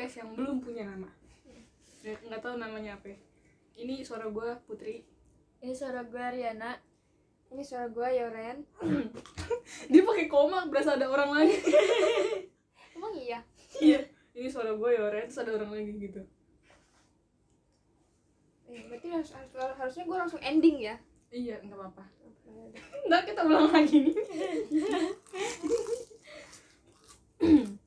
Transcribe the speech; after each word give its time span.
podcast 0.00 0.24
yang 0.24 0.32
belum 0.32 0.64
punya 0.64 0.88
nama. 0.88 1.12
Ya, 2.00 2.16
nggak 2.16 2.40
tahu 2.40 2.56
namanya 2.56 2.96
apa 2.96 3.12
ya. 3.12 3.20
ini 3.76 4.00
suara 4.00 4.32
gue 4.32 4.48
Putri. 4.64 5.04
Ini 5.60 5.76
suara 5.76 6.00
gue 6.00 6.24
Riana. 6.40 6.72
Ini 7.52 7.60
suara 7.60 7.84
gue 7.92 8.08
Yoren. 8.08 8.64
Dia 9.92 10.00
pakai 10.00 10.24
koma 10.24 10.64
berasa 10.72 10.96
ada 10.96 11.04
orang 11.04 11.36
lagi. 11.36 11.52
Emang 12.96 13.12
iya? 13.12 13.44
Iya 13.76 14.08
ini 14.32 14.48
suara 14.48 14.72
gue 14.72 14.88
Yoren 14.88 15.28
terus 15.28 15.44
ada 15.44 15.60
orang 15.60 15.68
lagi 15.68 15.92
gitu. 16.00 16.24
Eh, 18.72 18.80
berarti 18.88 19.06
harus, 19.12 19.36
harus- 19.36 19.76
harusnya 19.76 20.04
gue 20.08 20.16
langsung 20.16 20.40
ending 20.40 20.80
ya? 20.80 20.96
Iya 21.28 21.60
nggak 21.60 21.76
apa-apa. 21.76 22.08
Ntar 23.04 23.20
kita 23.28 23.44
ulang 23.44 23.68
lagi. 23.68 24.00
nih 24.00 24.16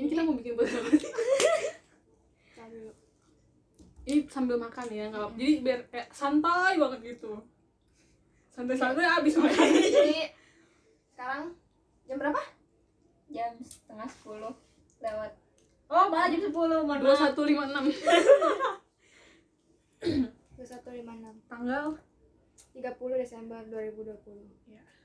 ini 0.00 0.08
kita 0.08 0.24
mau 0.24 0.32
bikin 0.32 0.56
podcast 0.56 0.80
apa 0.80 0.90
sih? 0.96 1.12
Nah, 2.56 2.66
dulu. 2.72 2.90
ini 4.08 4.20
sambil 4.50 4.66
makan 4.66 4.86
ya 4.90 5.06
nggak 5.14 5.22
apa 5.22 5.34
jadi 5.38 5.52
biar 5.62 5.80
kayak 5.94 6.08
santai 6.10 6.74
banget 6.74 7.14
gitu. 7.14 7.38
Santai-santai 8.50 9.06
abis 9.06 9.38
makan. 9.38 9.68
jadi 9.78 10.34
sekarang 11.14 11.54
jam 12.10 12.18
berapa? 12.18 12.42
Jam 13.30 13.54
setengah 13.62 14.10
sepuluh 14.10 14.50
lewat. 14.98 15.38
Oh 15.86 16.10
malah 16.10 16.26
jam 16.34 16.42
sepuluh 16.42 16.82
mohon 16.82 16.98
dua 16.98 17.14
satu 17.14 17.46
lima 17.46 17.70
enam. 17.70 17.86
dua 20.58 20.66
satu 20.66 20.90
lima 20.90 21.14
enam. 21.14 21.38
Tanggal? 21.46 21.94
tiga 22.74 22.90
puluh 22.98 23.22
Desember 23.22 23.62
dua 23.70 23.86
ribu 23.86 24.02
dua 24.02 24.18
puluh. 24.26 24.50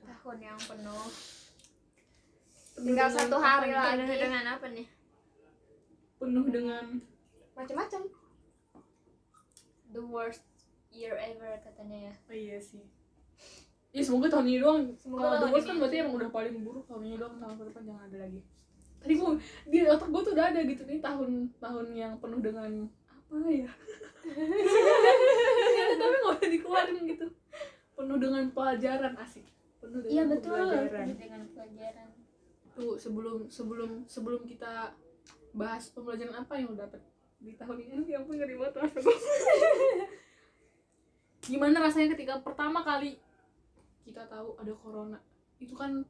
Tahun 0.02 0.38
yang 0.42 0.58
penuh. 0.58 1.06
Tinggal 2.82 3.08
satu 3.14 3.38
hari 3.38 3.70
penuh 3.70 4.10
lagi. 4.10 4.10
Dengan 4.10 4.58
apa 4.58 4.66
nih? 4.74 4.90
Penuh 6.18 6.50
dengan 6.50 6.98
macam-macam 7.54 8.25
the 9.92 10.02
worst 10.02 10.42
year 10.90 11.14
ever 11.18 11.60
katanya 11.62 12.10
ya 12.10 12.14
oh, 12.30 12.36
iya 12.36 12.58
sih 12.58 12.84
Iya 13.96 14.04
semoga 14.04 14.28
tahun 14.28 14.44
ini 14.52 14.60
doang. 14.60 14.92
Semoga 15.00 15.24
Kalau 15.24 15.36
The 15.40 15.48
Worst 15.56 15.66
kan 15.72 15.76
berarti 15.80 15.96
emang 16.04 16.14
udah 16.20 16.28
paling 16.28 16.60
buruk 16.60 16.84
tahun 16.84 17.02
ini 17.08 17.16
doang 17.16 17.40
tahun 17.40 17.64
depan 17.64 17.82
jangan 17.88 18.02
ada 18.04 18.16
lagi. 18.28 18.40
Tadi 19.00 19.12
gue 19.16 19.30
di 19.72 19.76
otak 19.88 20.08
gue 20.12 20.20
tuh 20.20 20.32
udah 20.36 20.46
ada 20.52 20.60
gitu 20.68 20.82
nih 20.84 21.00
tahun 21.00 21.30
tahun 21.56 21.86
yang 21.96 22.12
penuh 22.20 22.40
dengan 22.44 22.70
apa 23.08 23.48
ya? 23.48 23.70
Tapi 25.96 26.14
nggak 26.20 26.36
usah 26.36 26.50
dikeluarin 26.52 26.96
gitu. 27.08 27.26
Penuh 27.96 28.16
dengan 28.20 28.44
pelajaran 28.52 29.16
asik. 29.16 29.48
Penuh 29.80 30.04
dengan 30.04 30.12
iya 30.12 30.22
betul 30.28 30.60
pembelajaran. 30.60 31.06
dengan 31.16 31.42
pelajaran 31.56 32.08
Tuh 32.76 33.00
sebelum 33.00 33.48
sebelum 33.48 33.90
sebelum 34.04 34.44
kita 34.44 34.92
bahas 35.56 35.88
pembelajaran 35.88 36.36
apa 36.36 36.52
yang 36.60 36.76
udah 36.76 36.84
dapet 36.84 37.00
di 37.46 37.54
tahun 37.54 37.78
ini 37.78 38.10
ya 38.10 38.18
ampun 38.18 38.34
ngeri 38.42 38.58
banget 38.58 38.74
rasa 38.82 38.98
gue. 38.98 39.18
Gimana 41.46 41.78
rasanya 41.78 42.18
ketika 42.18 42.42
pertama 42.42 42.82
kali 42.82 43.22
kita 44.02 44.26
tahu 44.26 44.58
ada 44.58 44.74
corona? 44.74 45.18
Itu 45.62 45.78
kan 45.78 46.02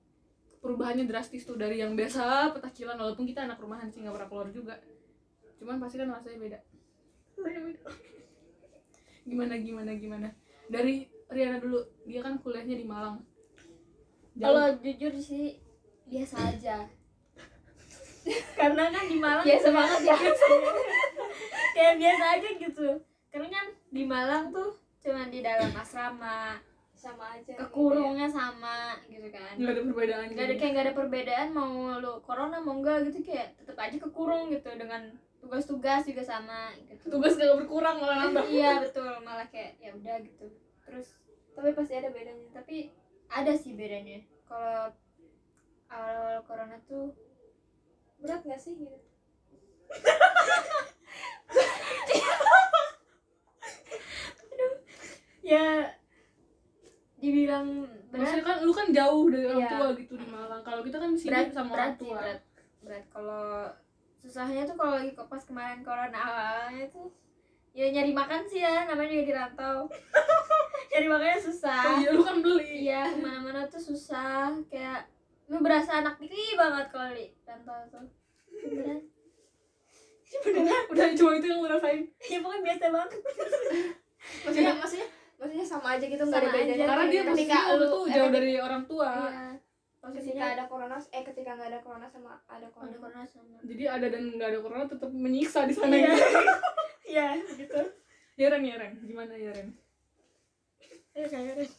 perubahannya 0.64 1.04
drastis 1.04 1.44
tuh 1.44 1.60
dari 1.60 1.84
yang 1.84 1.92
biasa 1.92 2.56
petakilan 2.56 2.96
walaupun 2.96 3.28
kita 3.28 3.44
anak 3.44 3.60
rumahan 3.60 3.92
sih 3.92 4.00
nggak 4.00 4.16
pernah 4.16 4.28
keluar 4.32 4.48
juga. 4.48 4.80
Cuman 5.60 5.76
pasti 5.76 6.00
kan 6.00 6.08
rasanya 6.08 6.38
beda. 6.40 6.58
Gimana 9.28 9.54
gimana 9.60 9.90
gimana? 9.92 10.28
Dari 10.72 11.04
Riana 11.26 11.58
dulu, 11.60 11.84
dia 12.08 12.24
kan 12.24 12.40
kuliahnya 12.40 12.80
di 12.80 12.86
Malang. 12.88 13.20
Kalau 14.40 14.72
jujur 14.80 15.12
sih 15.20 15.60
biasa 16.06 16.36
aja 16.54 16.86
karena 18.58 18.94
kan 18.94 19.04
di 19.10 19.18
Malang 19.18 19.42
biasa 19.42 19.68
banget 19.74 20.00
ya 20.06 20.16
kayak 21.76 21.94
biasa 22.00 22.24
aja 22.40 22.48
gitu. 22.56 22.88
Karena 23.28 23.48
kan 23.52 23.66
di 23.92 24.02
Malang 24.08 24.48
tuh 24.48 24.72
cuma 25.04 25.28
di 25.28 25.44
dalam 25.44 25.68
asrama. 25.76 26.56
Sama 26.96 27.36
aja 27.36 27.52
kekurungnya 27.60 28.24
sama 28.24 28.96
gitu 29.06 29.28
kan. 29.28 29.60
Nggak 29.60 29.72
ada 29.76 29.82
perbedaan 29.84 30.26
nggak 30.32 30.46
ada 30.48 30.54
gitu. 30.56 30.60
kayak 30.64 30.72
nggak 30.72 30.86
ada 30.88 30.94
perbedaan 30.96 31.48
mau 31.52 32.00
lu 32.00 32.12
corona 32.24 32.56
mau 32.58 32.80
enggak 32.80 33.04
gitu 33.12 33.20
kayak 33.20 33.52
tetap 33.60 33.76
aja 33.76 33.96
kekurung 34.00 34.48
gitu 34.48 34.72
dengan 34.74 35.12
tugas-tugas 35.38 36.08
juga 36.08 36.24
sama 36.24 36.72
gitu. 36.88 37.12
Tugas 37.12 37.36
gak 37.36 37.52
berkurang 37.52 38.00
malah 38.00 38.26
nambah. 38.26 38.48
Iya 38.48 38.80
betul. 38.80 39.12
Malah 39.22 39.46
kayak 39.52 39.76
ya 39.76 39.92
udah 39.92 40.16
gitu. 40.24 40.48
Terus 40.88 41.06
tapi 41.52 41.76
pasti 41.76 41.92
ada 42.00 42.08
bedanya. 42.08 42.48
Tapi 42.56 42.90
ada 43.28 43.52
sih 43.54 43.76
bedanya. 43.76 44.24
Kalau 44.48 44.90
awal 45.92 46.42
corona 46.48 46.80
tuh 46.88 47.14
berat 48.20 48.42
nggak 48.42 48.60
sih 48.60 48.74
gitu 48.74 48.98
ya 55.46 55.66
dibilang 57.16 57.86
maksudnya 58.10 58.42
berat 58.42 58.46
kan 58.46 58.56
lu 58.66 58.72
kan 58.74 58.88
jauh 58.92 59.24
dari 59.30 59.44
orang 59.46 59.62
Iya. 59.62 59.70
tua 59.72 59.88
gitu 59.96 60.14
di 60.16 60.26
Malang. 60.26 60.62
Kalau 60.62 60.80
kita 60.82 60.96
kan 60.98 61.10
sini 61.14 61.30
berat 61.32 61.48
sama 61.52 61.70
berat 61.72 61.78
orang 61.78 61.96
tua. 61.98 62.18
berat 62.18 62.40
berat. 62.82 63.04
Kalau 63.10 63.46
susahnya 64.16 64.62
tuh 64.66 64.76
kalau 64.76 64.96
pas 65.30 65.42
kemarin 65.44 65.80
corona 65.86 66.18
awalnya 66.18 66.86
tuh 66.90 67.08
ya 67.76 67.92
nyari 67.92 68.10
makan 68.16 68.40
sih 68.48 68.64
ya 68.64 68.88
namanya 68.88 69.10
juga 69.12 69.24
di 69.28 69.34
rantau. 69.36 69.78
Nyari 70.96 71.06
makannya 71.12 71.40
susah. 71.44 71.82
Oh 71.84 71.96
iya 72.00 72.08
lu 72.16 72.22
kan 72.24 72.36
beli. 72.40 72.88
Iya 72.88 73.12
ke 73.12 73.18
mana-mana 73.20 73.68
tuh 73.68 73.82
susah. 73.82 74.48
Kayak 74.72 75.04
lu 75.52 75.60
berasa 75.60 76.00
anak 76.00 76.16
diri 76.16 76.56
banget 76.56 76.88
kalau 76.88 77.12
di 77.12 77.36
rantau 77.44 77.76
tuh 77.92 78.06
beneran 80.44 80.82
udah 80.92 81.06
cuma 81.16 81.30
itu 81.36 81.46
yang 81.46 81.60
lu 81.62 81.68
rasain? 81.68 82.02
Ya 82.26 82.38
pokoknya 82.42 82.62
biasa 82.64 82.84
banget. 82.92 83.10
Maksudnya? 84.44 84.72
Maksudnya 84.76 85.08
maksudnya 85.36 85.66
sama 85.68 86.00
aja 86.00 86.04
gitu 86.08 86.22
nggak 86.24 86.40
ada 86.40 86.48
bedanya 86.48 86.86
karena 86.88 87.04
dia 87.12 87.22
ketika 87.28 87.58
lu 87.76 87.84
tuh 87.86 88.02
jauh 88.08 88.30
dari 88.32 88.50
orang 88.56 88.82
tua. 88.88 89.10
Iya. 89.12 89.52
Ketika 90.06 90.22
posisinya 90.22 90.44
ada 90.54 90.64
corona 90.70 90.96
eh 91.10 91.22
ketika 91.26 91.50
nggak 91.58 91.68
ada 91.74 91.80
corona 91.82 92.06
sama 92.06 92.32
ada 92.46 92.66
corona. 92.70 92.88
Ada 92.94 92.98
corona 93.02 93.22
sama. 93.26 93.56
Jadi 93.66 93.84
ada 93.84 94.06
dan 94.06 94.22
nggak 94.38 94.48
ada 94.54 94.60
corona 94.62 94.84
tetap 94.86 95.10
menyiksa 95.12 95.66
di 95.66 95.74
sana 95.74 95.92
Iya. 95.94 96.12
gitu. 96.14 96.40
Iya 97.12 97.26
gitu. 97.58 97.80
Ya 98.40 98.46
Ren 98.52 98.64
ya 98.68 98.76
Ren. 98.76 98.92
Gimana 99.00 99.32
ya 99.32 99.50
Ren? 99.52 99.68
Iya 101.16 101.26
kayak 101.28 101.52
Ren. 101.56 101.70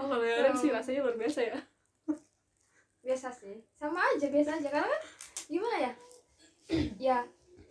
oh 0.00 0.04
kalau 0.08 0.24
ya 0.24 0.36
Ren 0.48 0.56
sih 0.56 0.72
rasanya 0.72 1.04
luar 1.04 1.16
biasa 1.20 1.40
ya. 1.44 1.56
Biasa 3.02 3.28
sih. 3.32 3.60
Sama 3.76 4.00
aja 4.00 4.26
biasa 4.32 4.50
aja. 4.60 4.68
Karena 4.72 4.88
kan 4.88 5.02
gimana 5.48 5.76
ya? 5.80 5.92
Ya 7.10 7.18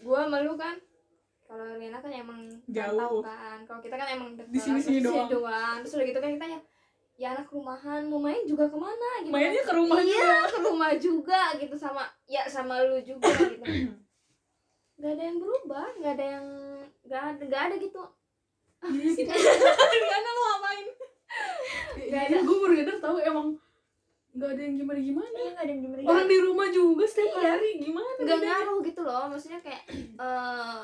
gua 0.02 0.26
malu 0.26 0.54
kan 0.56 0.76
kalau 1.44 1.68
Riana 1.76 2.00
kan 2.00 2.10
emang 2.10 2.42
Jauh. 2.66 3.20
kan 3.20 3.60
kalau 3.68 3.82
kita 3.84 3.96
kan 3.96 4.08
emang 4.10 4.30
dekat 4.34 4.50
Di 4.50 4.60
sini-sini 4.60 5.00
terus 5.00 5.12
doang. 5.12 5.30
doang 5.30 5.76
terus 5.84 5.94
udah 5.96 6.06
gitu 6.08 6.20
kan 6.20 6.32
kita 6.32 6.46
ya 6.48 6.60
ya 7.18 7.28
anak 7.32 7.48
rumahan 7.48 8.02
mau 8.08 8.18
main 8.18 8.42
juga 8.44 8.66
ke 8.66 8.74
mana 8.74 9.10
gitu 9.22 9.30
mainnya 9.30 9.62
kan. 9.62 9.68
ke 9.68 9.74
rumah 9.76 10.00
iya 10.00 10.36
ke 10.48 10.60
rumah 10.60 10.92
juga 10.98 11.42
gitu 11.56 11.76
sama 11.76 12.04
ya 12.26 12.48
sama 12.48 12.82
lu 12.82 12.98
juga 13.00 13.30
gitu 13.30 13.62
nggak 14.98 15.12
ada 15.12 15.24
yang 15.24 15.38
berubah 15.38 15.88
nggak 15.98 16.14
ada 16.16 16.26
yang 16.32 16.46
nggak 17.06 17.22
ada 17.22 17.42
nggak 17.46 17.64
ada 17.68 17.76
gitu 17.78 18.02
Iya 18.82 19.14
Gimana 19.94 20.28
lu 20.28 20.42
ngapain? 20.42 20.88
Gak 22.02 22.24
Iya, 22.34 22.40
gue 22.42 22.58
baru 22.58 22.74
sadar 22.74 22.98
tahu 22.98 23.18
emang 23.22 23.48
nggak 24.32 24.50
ada 24.50 24.62
yang 24.62 24.76
gimana 24.78 25.00
gimana. 25.02 25.36
Iya, 25.36 25.52
ada 25.54 25.68
yang 25.68 25.82
gimana 25.82 26.00
Orang 26.06 26.28
di 26.28 26.38
rumah 26.40 26.68
juga 26.70 27.04
setiap 27.04 27.32
Iya. 27.34 27.44
hari 27.52 27.70
gimana? 27.80 28.10
nggak 28.16 28.40
ngaruh 28.40 28.80
gitu 28.82 29.02
loh 29.02 29.24
maksudnya 29.28 29.60
kayak 29.60 29.84
eh 29.92 30.82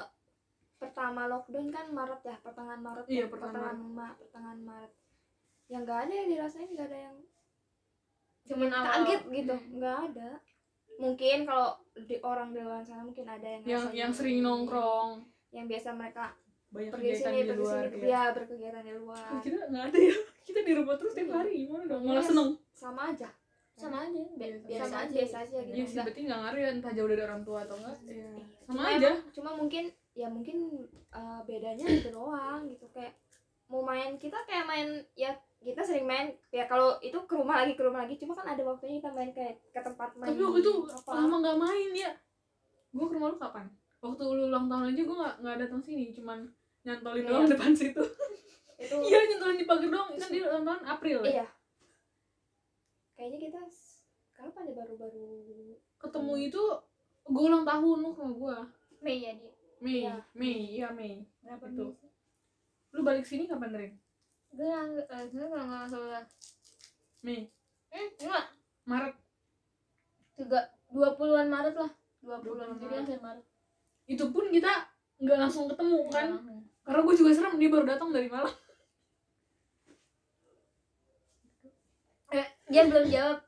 pertama 0.78 1.26
lockdown 1.26 1.68
kan 1.68 1.86
Maret 1.90 2.22
ya 2.22 2.36
pertengahan 2.38 2.82
Maret 2.82 3.06
Iya, 3.08 3.18
ya, 3.18 3.26
pertengahan 3.28 3.76
pertengahan 3.76 3.96
Ma 3.96 4.08
pertengahan 4.14 4.60
Maret. 4.62 4.92
Yang 5.68 5.82
nggak 5.84 6.00
ada 6.00 6.14
yang 6.14 6.28
dirasain 6.30 6.70
nggak 6.70 6.88
ada 6.88 7.00
yang 7.02 7.18
cuman 8.48 8.70
awal 8.72 8.88
kaget 8.94 9.22
gitu 9.34 9.56
nggak 9.74 9.98
ada. 10.06 10.30
Mungkin 10.98 11.38
kalau 11.44 11.70
di 11.96 12.16
orang 12.22 12.50
di 12.52 12.60
luar 12.60 12.82
sana 12.82 13.04
mungkin 13.04 13.28
ada 13.28 13.44
yang 13.46 13.62
yang 13.64 13.86
yang 13.94 14.12
sering 14.12 14.40
nongkrong. 14.40 15.24
Yang 15.50 15.66
biasa 15.72 15.90
mereka 15.94 16.36
banyak 16.68 16.92
pergi 16.92 17.08
kegiatan 17.10 17.32
sini 17.32 17.40
di 17.42 17.56
luar 17.56 17.84
sini 17.86 17.98
ya. 17.98 18.10
ya 18.10 18.22
berkegiatan 18.32 18.82
di 18.82 18.94
luar 18.94 19.28
Kita 19.40 19.58
nggak 19.66 19.84
ada 19.88 20.00
ya. 20.02 20.16
Kita 20.48 20.60
di 20.62 20.74
rumah 20.74 20.96
terus 20.96 21.14
tiap 21.14 21.30
hari 21.34 21.54
gimana 21.64 21.84
dong? 21.86 22.02
Malah 22.04 22.18
Yes. 22.18 22.30
seneng. 22.30 22.50
sama 22.72 23.02
aja 23.10 23.30
sama 23.74 23.98
aja 24.02 24.18
bi- 24.34 24.64
biasa 24.64 24.84
Sama 24.84 24.98
aja 25.00 25.14
biasa 25.14 25.36
aja 25.40 25.58
gitu. 25.62 25.76
Iya 25.76 25.86
sih, 25.86 25.98
berarti 26.00 26.22
nggak 26.24 26.40
ngaruh 26.40 26.60
ya 26.60 26.70
entah 26.72 26.92
jauh 26.92 27.08
dari 27.08 27.22
orang 27.22 27.42
tua 27.44 27.60
atau 27.62 27.76
enggak. 27.78 27.96
Iya. 28.04 28.30
Sama 28.60 28.74
cuma 28.74 28.82
aja. 28.90 29.08
emang- 29.08 29.26
cuma 29.32 29.50
mungkin 29.54 29.84
ya 30.12 30.28
mungkin 30.28 30.58
uh, 31.12 31.40
bedanya 31.44 31.86
itu 31.88 32.10
doang 32.10 32.66
gitu 32.66 32.90
kayak 32.90 33.14
mau 33.68 33.82
main 33.82 34.18
kita 34.18 34.34
kayak 34.44 34.66
main 34.66 34.88
ya 35.14 35.30
kita 35.60 35.78
sering 35.80 36.04
main 36.04 36.28
ya 36.50 36.66
kalau 36.66 36.98
itu 37.00 37.14
ke 37.22 37.34
rumah 37.34 37.62
lagi 37.62 37.74
ke 37.74 37.84
rumah 37.84 38.02
lagi 38.02 38.16
cuma 38.16 38.34
kan 38.34 38.48
ada 38.48 38.64
waktunya 38.64 38.98
kita 38.98 39.12
main 39.12 39.30
kayak 39.30 39.62
ke 39.62 39.78
tempat 39.78 40.10
main 40.16 40.26
Tapi 40.28 40.42
waktu 40.42 40.60
itu 40.60 40.74
apa 40.88 41.10
lama 41.14 41.36
nggak 41.38 41.58
main 41.60 41.90
ya. 41.94 42.12
Gue 42.90 43.06
ke 43.06 43.14
rumah 43.14 43.30
lu 43.30 43.38
kapan? 43.38 43.66
Waktu 44.00 44.22
lu 44.26 44.44
ulang 44.48 44.66
tahun 44.66 44.90
aja 44.90 45.02
gue 45.04 45.16
nggak 45.16 45.36
nggak 45.38 45.58
datang 45.60 45.82
sini, 45.84 46.10
cuman 46.12 46.50
nyantolin 46.88 47.22
Iya. 47.22 47.30
doang 47.30 47.48
depan 47.52 47.72
situ. 47.76 48.00
Itu 48.82 48.96
iya 49.04 49.20
nyantolin 49.28 49.60
di 49.60 49.66
pagar 49.68 49.90
doang. 49.92 50.08
Kan 50.16 50.30
dia 50.32 50.44
ulang 50.48 50.64
tahun 50.64 50.82
April. 50.88 51.20
Ya 51.22 51.32
iya. 51.34 51.46
Kayaknya 53.14 53.40
kita 53.44 53.62
kapan 54.32 54.64
ya 54.64 54.74
baru-baru 54.78 55.26
ketemu 55.98 56.34
itu 56.40 56.64
gue 57.26 57.44
ulang 57.44 57.66
tahun 57.66 57.98
lu 57.98 58.14
sama 58.14 58.32
gue 58.32 58.58
Mei 59.02 59.18
ya 59.20 59.34
dia 59.34 59.52
Mei. 59.78 59.98
Iya. 60.00 60.16
Mei. 60.32 60.58
Iya 60.72 60.88
Mei. 60.94 61.14
Berapa 61.42 61.66
Itu. 61.68 61.84
Mei 61.84 61.98
sih? 61.98 62.10
lu 62.88 63.02
balik 63.04 63.26
sini 63.28 63.46
kapan 63.46 63.74
Ren 63.74 63.94
gue 64.48 64.64
eh, 64.64 65.24
sebenarnya 65.28 65.52
kalau 65.52 65.66
nggak 65.68 65.90
salah. 65.92 66.24
Mei. 67.20 67.52
Hmm 67.90 68.10
enggak. 68.16 68.46
Maret. 68.86 69.16
Tiga 70.34 70.60
dua 70.88 71.10
puluhan 71.14 71.48
Maret 71.48 71.76
lah. 71.76 71.92
dua 72.18 72.38
20-an 72.38 72.46
puluhan 72.46 72.70
jadi 72.78 72.86
Maret. 72.88 73.04
akhir 73.04 73.20
Maret. 73.20 73.46
Itu 74.08 74.24
pun 74.30 74.46
kita 74.48 74.72
nggak 75.18 75.38
langsung 75.38 75.66
ketemu 75.68 76.00
kan? 76.08 76.30
Iya. 76.38 76.58
Karena 76.88 77.02
gue 77.04 77.16
juga 77.20 77.32
serem 77.36 77.60
dia 77.60 77.68
baru 77.68 77.86
datang 77.86 78.10
dari 78.16 78.32
malam 78.32 78.56
Eh, 82.28 82.48
dia 82.68 82.84
belum 82.84 83.08
jawab. 83.08 83.40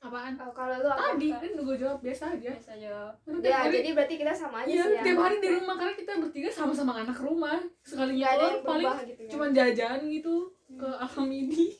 Apaan? 0.00 0.32
Oh, 0.38 0.54
kalau 0.54 0.80
lu 0.80 0.86
apa? 0.86 1.12
Tadi 1.12 1.28
kan 1.34 1.50
gue 1.50 1.76
jawab 1.76 1.98
biasa 1.98 2.38
aja. 2.38 2.50
Biasa 2.56 2.72
jawab. 2.78 3.12
Ya 3.42 3.56
hari 3.66 3.74
jadi 3.74 3.88
berarti 3.92 4.14
kita 4.16 4.32
sama 4.32 4.62
aja 4.64 4.70
iya 4.70 4.84
sih 4.86 4.96
ya. 4.96 5.02
tiap 5.02 5.18
hari 5.18 5.36
di 5.42 5.50
rumah 5.50 5.74
karena 5.76 5.94
kita 5.98 6.12
bertiga 6.22 6.48
sama-sama 6.48 6.92
anak 7.02 7.18
rumah. 7.18 7.58
Ada 7.58 8.06
keluar 8.06 8.38
yang 8.54 8.62
paling 8.62 8.94
gitu 9.12 9.22
cuma 9.34 9.46
jajan 9.50 10.00
gitu 10.08 10.34
ke 10.78 10.88
Alhamidi. 10.88 11.74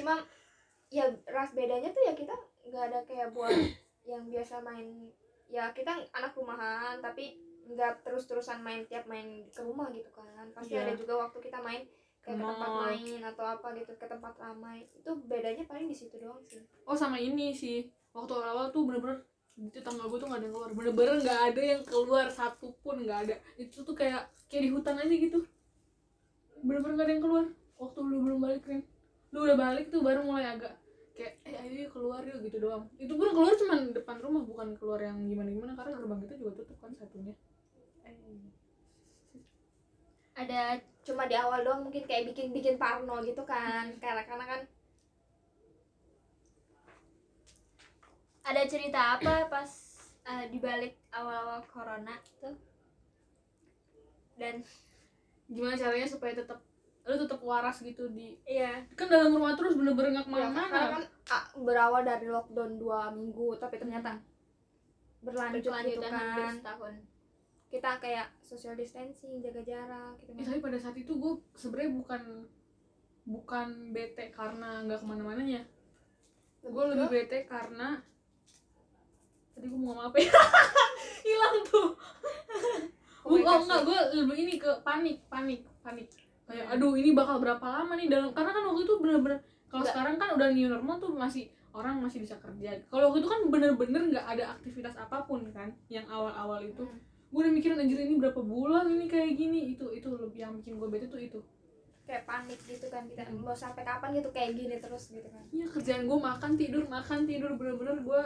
Cuma 0.00 0.16
ya 0.88 1.04
ras 1.28 1.52
bedanya 1.52 1.92
tuh 1.92 2.02
ya 2.02 2.12
kita 2.16 2.34
nggak 2.66 2.84
ada 2.88 2.98
kayak 3.04 3.28
buat 3.36 3.52
yang 4.08 4.26
biasa 4.26 4.64
main 4.64 5.12
ya 5.46 5.70
kita 5.76 5.92
anak 6.16 6.32
rumahan 6.34 6.98
tapi 6.98 7.36
nggak 7.68 8.02
terus-terusan 8.02 8.60
main 8.62 8.82
tiap 8.90 9.06
main 9.06 9.46
ke 9.48 9.60
rumah 9.62 9.88
gitu 9.94 10.10
kan. 10.10 10.26
Pasti 10.54 10.74
Iya. 10.74 10.88
ada 10.88 10.92
juga 10.98 11.14
waktu 11.26 11.38
kita 11.38 11.58
main 11.62 11.82
kayak 12.22 12.38
ke 12.38 12.44
tempat 12.46 12.70
main 12.86 13.20
atau 13.26 13.44
apa 13.46 13.66
gitu 13.74 13.92
ke 13.98 14.06
tempat 14.06 14.34
ramai. 14.38 14.86
Itu 14.94 15.10
bedanya 15.26 15.64
paling 15.66 15.86
di 15.90 15.96
situ 15.96 16.18
doang 16.22 16.42
sih. 16.46 16.62
Oh 16.86 16.94
sama 16.94 17.18
ini 17.18 17.50
sih. 17.54 17.90
Waktu 18.12 18.32
awal 18.38 18.70
tuh 18.70 18.86
bener-bener 18.86 19.24
di 19.52 19.68
tetangga 19.68 20.08
gue 20.08 20.18
tuh 20.20 20.28
gak 20.30 20.38
ada 20.40 20.46
yang 20.48 20.54
keluar. 20.54 20.70
Bener-bener 20.72 21.14
nggak 21.22 21.40
ada 21.52 21.62
yang 21.62 21.82
keluar 21.84 22.26
satu 22.32 22.72
pun 22.80 22.96
nggak 23.02 23.18
ada. 23.28 23.34
Itu 23.58 23.82
tuh 23.84 23.94
kayak 23.96 24.30
kayak 24.48 24.62
di 24.66 24.70
hutan 24.70 24.96
aja 25.00 25.14
gitu. 25.14 25.38
Bener-bener 26.62 26.94
gak 26.98 27.06
ada 27.08 27.14
yang 27.14 27.24
keluar. 27.24 27.44
Waktu 27.78 27.98
lu 28.06 28.18
belum 28.22 28.38
balik 28.38 28.62
kan 28.62 28.80
lu 29.32 29.48
udah 29.48 29.56
balik 29.56 29.88
tuh 29.88 30.04
baru 30.04 30.20
mulai 30.28 30.44
agak 30.44 30.76
kayak 31.16 31.40
eh 31.48 31.56
ayo 31.56 31.88
yuk 31.88 31.90
keluar 31.96 32.20
yuk 32.20 32.44
gitu 32.44 32.60
doang. 32.60 32.84
Itu 33.00 33.16
pun 33.16 33.32
keluar 33.32 33.56
cuma 33.56 33.80
depan 33.80 34.16
rumah 34.20 34.44
bukan 34.44 34.76
keluar 34.76 35.00
yang 35.00 35.16
gimana 35.24 35.48
gimana 35.48 35.72
karena 35.72 35.96
gerbang 35.96 36.20
kita 36.20 36.34
juga 36.36 36.50
tutup 36.60 36.76
kan 36.84 36.92
satunya 36.92 37.32
ada 40.32 40.80
cuma 41.02 41.28
di 41.28 41.36
awal 41.36 41.62
doang 41.62 41.82
mungkin 41.86 42.02
kayak 42.08 42.32
bikin 42.32 42.50
bikin 42.50 42.76
parno 42.80 43.20
gitu 43.22 43.42
kan. 43.44 43.92
Karena 44.00 44.22
karena 44.24 44.44
kan 44.48 44.60
ada 48.42 48.62
cerita 48.66 49.18
apa 49.18 49.46
pas 49.46 49.70
eh, 50.26 50.44
di 50.50 50.58
balik 50.58 50.98
awal-awal 51.14 51.62
corona 51.70 52.18
tuh 52.42 52.58
dan 54.34 54.66
gimana 55.46 55.78
caranya 55.78 56.08
supaya 56.08 56.34
tetap 56.34 56.58
lu 57.02 57.18
tetap 57.18 57.42
waras 57.42 57.82
gitu 57.82 58.10
di 58.14 58.38
iya. 58.46 58.82
Kan 58.94 59.10
dalam 59.10 59.34
rumah 59.34 59.58
terus 59.58 59.74
bener-bener 59.74 60.22
nggak 60.22 60.26
ya, 60.26 60.30
karena 60.30 60.50
ke 60.50 60.58
mana-mana 60.70 60.86
kan 60.94 61.04
ah, 61.34 61.44
berawal 61.58 62.02
dari 62.02 62.26
lockdown 62.30 62.78
dua 62.78 63.10
minggu 63.10 63.58
tapi 63.58 63.78
ternyata 63.78 64.22
berlanjut 65.22 65.70
gitu 65.86 66.02
kan. 66.02 66.50
setahun 66.58 66.94
kita 67.72 67.96
kayak 67.96 68.28
social 68.44 68.76
distancing 68.76 69.40
jaga 69.40 69.64
jarak 69.64 70.12
gitu 70.20 70.36
Eh, 70.36 70.44
tapi 70.44 70.60
pada 70.60 70.76
saat 70.76 70.92
itu 70.92 71.16
gue 71.16 71.40
sebenarnya 71.56 71.92
bukan 71.96 72.22
bukan 73.24 73.68
bete 73.96 74.28
karena 74.28 74.84
nggak 74.84 75.00
ke 75.00 75.06
mana-mananya. 75.08 75.64
Gue 76.60 76.84
lebih 76.92 77.08
bete 77.08 77.48
karena 77.48 77.96
tadi 79.56 79.66
gue 79.72 79.78
mau 79.80 79.96
ngomong 79.96 80.12
apa 80.12 80.16
ya? 80.20 80.28
Hilang 81.26 81.56
tuh. 81.64 81.96
Gue 83.22 83.38
oh 83.38 83.54
enggak 83.62 83.86
gue 83.86 84.00
lebih 84.18 84.34
ini 84.34 84.54
ke 84.58 84.68
panik 84.82 85.22
panik 85.30 85.62
panik. 85.80 86.10
Kayak 86.42 86.74
aduh 86.74 86.98
ini 86.98 87.14
bakal 87.14 87.38
berapa 87.38 87.62
lama 87.62 87.94
nih? 87.94 88.10
Dalam 88.10 88.34
karena 88.34 88.50
kan 88.50 88.66
waktu 88.66 88.82
itu 88.82 88.94
bener-bener 88.98 89.38
kalau 89.70 89.86
sekarang 89.86 90.18
kan 90.18 90.34
udah 90.34 90.50
new 90.50 90.66
normal 90.66 90.98
tuh 90.98 91.14
masih 91.14 91.46
orang 91.70 92.02
masih 92.02 92.26
bisa 92.26 92.34
kerja. 92.42 92.82
Kalau 92.90 93.08
waktu 93.08 93.22
itu 93.22 93.30
kan 93.30 93.40
bener-bener 93.46 94.02
nggak 94.10 94.26
ada 94.26 94.58
aktivitas 94.58 94.98
apa 94.98 95.22
pun 95.24 95.46
kan 95.54 95.70
yang 95.86 96.04
awal-awal 96.10 96.58
itu. 96.60 96.82
Hmm. 96.82 97.11
Gue 97.32 97.40
udah 97.40 97.50
mikirin 97.50 97.80
anjir 97.80 97.96
ini 97.98 98.14
berapa 98.14 98.38
bulan 98.38 98.84
ini 98.86 99.08
kayak 99.08 99.32
gini. 99.34 99.72
Itu 99.72 99.88
itu 99.88 100.04
lebih 100.06 100.38
yang 100.38 100.52
bikin 100.54 100.76
gue 100.76 100.86
bete 100.86 101.08
tuh 101.08 101.16
itu. 101.16 101.40
Kayak 102.02 102.24
panik 102.24 102.60
gitu 102.62 102.86
kan 102.86 103.06
kita 103.06 103.24
Hmm. 103.24 103.40
mau 103.40 103.54
sampai 103.54 103.82
kapan 103.82 104.12
gitu 104.12 104.28
kayak 104.28 104.52
gini 104.52 104.76
terus 104.76 105.08
gitu 105.08 105.24
kan. 105.24 105.44
Iya 105.48 105.66
kerjaan 105.66 106.04
gue 106.04 106.18
makan 106.18 106.52
tidur 106.54 106.84
makan 106.86 107.24
tidur. 107.24 107.50
Bener-bener 107.54 107.96
gue 107.98 108.22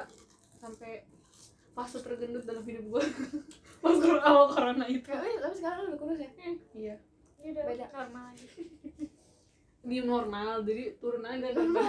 sampai 0.56 1.06
fase 1.70 2.00
tergendut 2.00 2.42
dalam 2.42 2.64
hidup 2.64 2.84
gue 2.88 3.02
pas 3.84 3.96
awal 4.22 4.48
corona 4.48 4.84
itu. 4.86 5.04
Kayak, 5.04 5.22
eh, 5.22 5.36
tapi 5.38 5.54
sekarang 5.54 5.78
lu 5.78 5.86
udah 5.86 5.98
kurus 6.00 6.18
ya? 6.18 6.30
Iya. 6.72 6.96
Ini 7.36 7.48
udah 7.52 7.64
Beda. 7.68 7.86
lama 7.92 8.20
lagi. 8.26 8.48
Di 9.86 9.96
normal 10.02 10.66
jadi 10.66 10.98
turun 10.98 11.22
aja. 11.22 11.46
Udah, 11.54 11.86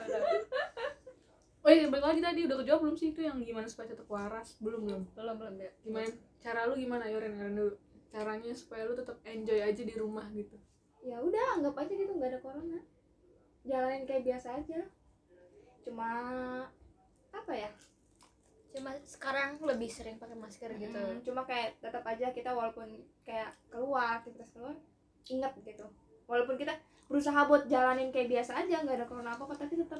udah. 0.00 0.20
Oh 1.70 1.74
iya 1.78 1.86
balik 1.86 2.02
lagi 2.02 2.20
tadi 2.20 2.40
udah 2.50 2.56
kejawab 2.58 2.80
belum 2.82 2.96
sih? 2.98 3.14
Itu 3.14 3.22
yang 3.22 3.38
gimana 3.46 3.70
supaya 3.70 3.94
tetap 3.94 4.10
waras? 4.10 4.58
Belum 4.58 4.82
belum? 4.82 5.02
Belum 5.14 5.36
belum 5.38 5.54
ya 5.62 5.70
gimana? 5.86 6.10
Cara 6.42 6.66
lu 6.66 6.74
gimana 6.74 7.06
Yoren 7.06 7.38
Yoren 7.38 7.54
dulu 7.54 7.74
caranya 8.10 8.50
supaya 8.58 8.90
lu 8.90 8.98
tetap 8.98 9.22
enjoy 9.22 9.62
aja 9.62 9.82
di 9.86 9.94
rumah 9.94 10.26
gitu? 10.34 10.58
Ya 11.06 11.22
udah 11.22 11.62
anggap 11.62 11.78
aja 11.78 11.92
gitu 11.94 12.10
nggak 12.10 12.30
ada 12.34 12.40
corona. 12.42 12.80
Jalanin 13.62 14.02
kayak 14.02 14.26
biasa 14.26 14.58
aja. 14.58 14.80
Cuma 15.86 16.10
apa 17.30 17.52
ya? 17.54 17.70
Cuma 18.74 18.90
sekarang 19.06 19.62
lebih 19.62 19.86
sering 19.86 20.18
pakai 20.18 20.34
masker 20.34 20.74
gitu. 20.74 20.98
Mm, 20.98 21.22
cuma 21.22 21.46
kayak 21.46 21.78
tetap 21.78 22.02
aja 22.02 22.34
kita 22.34 22.50
walaupun 22.50 22.98
kayak 23.22 23.54
keluar 23.70 24.18
aktivitas 24.18 24.50
keluar 24.50 24.74
ingat 25.30 25.54
gitu. 25.62 25.86
Walaupun 26.26 26.58
kita 26.58 26.74
berusaha 27.06 27.46
buat 27.46 27.70
jalanin 27.70 28.10
kayak 28.10 28.30
biasa 28.30 28.58
aja 28.58 28.82
nggak 28.82 29.02
ada 29.02 29.06
corona 29.06 29.34
apa 29.34 29.42
apa 29.46 29.54
tapi 29.54 29.78
tetap 29.78 29.98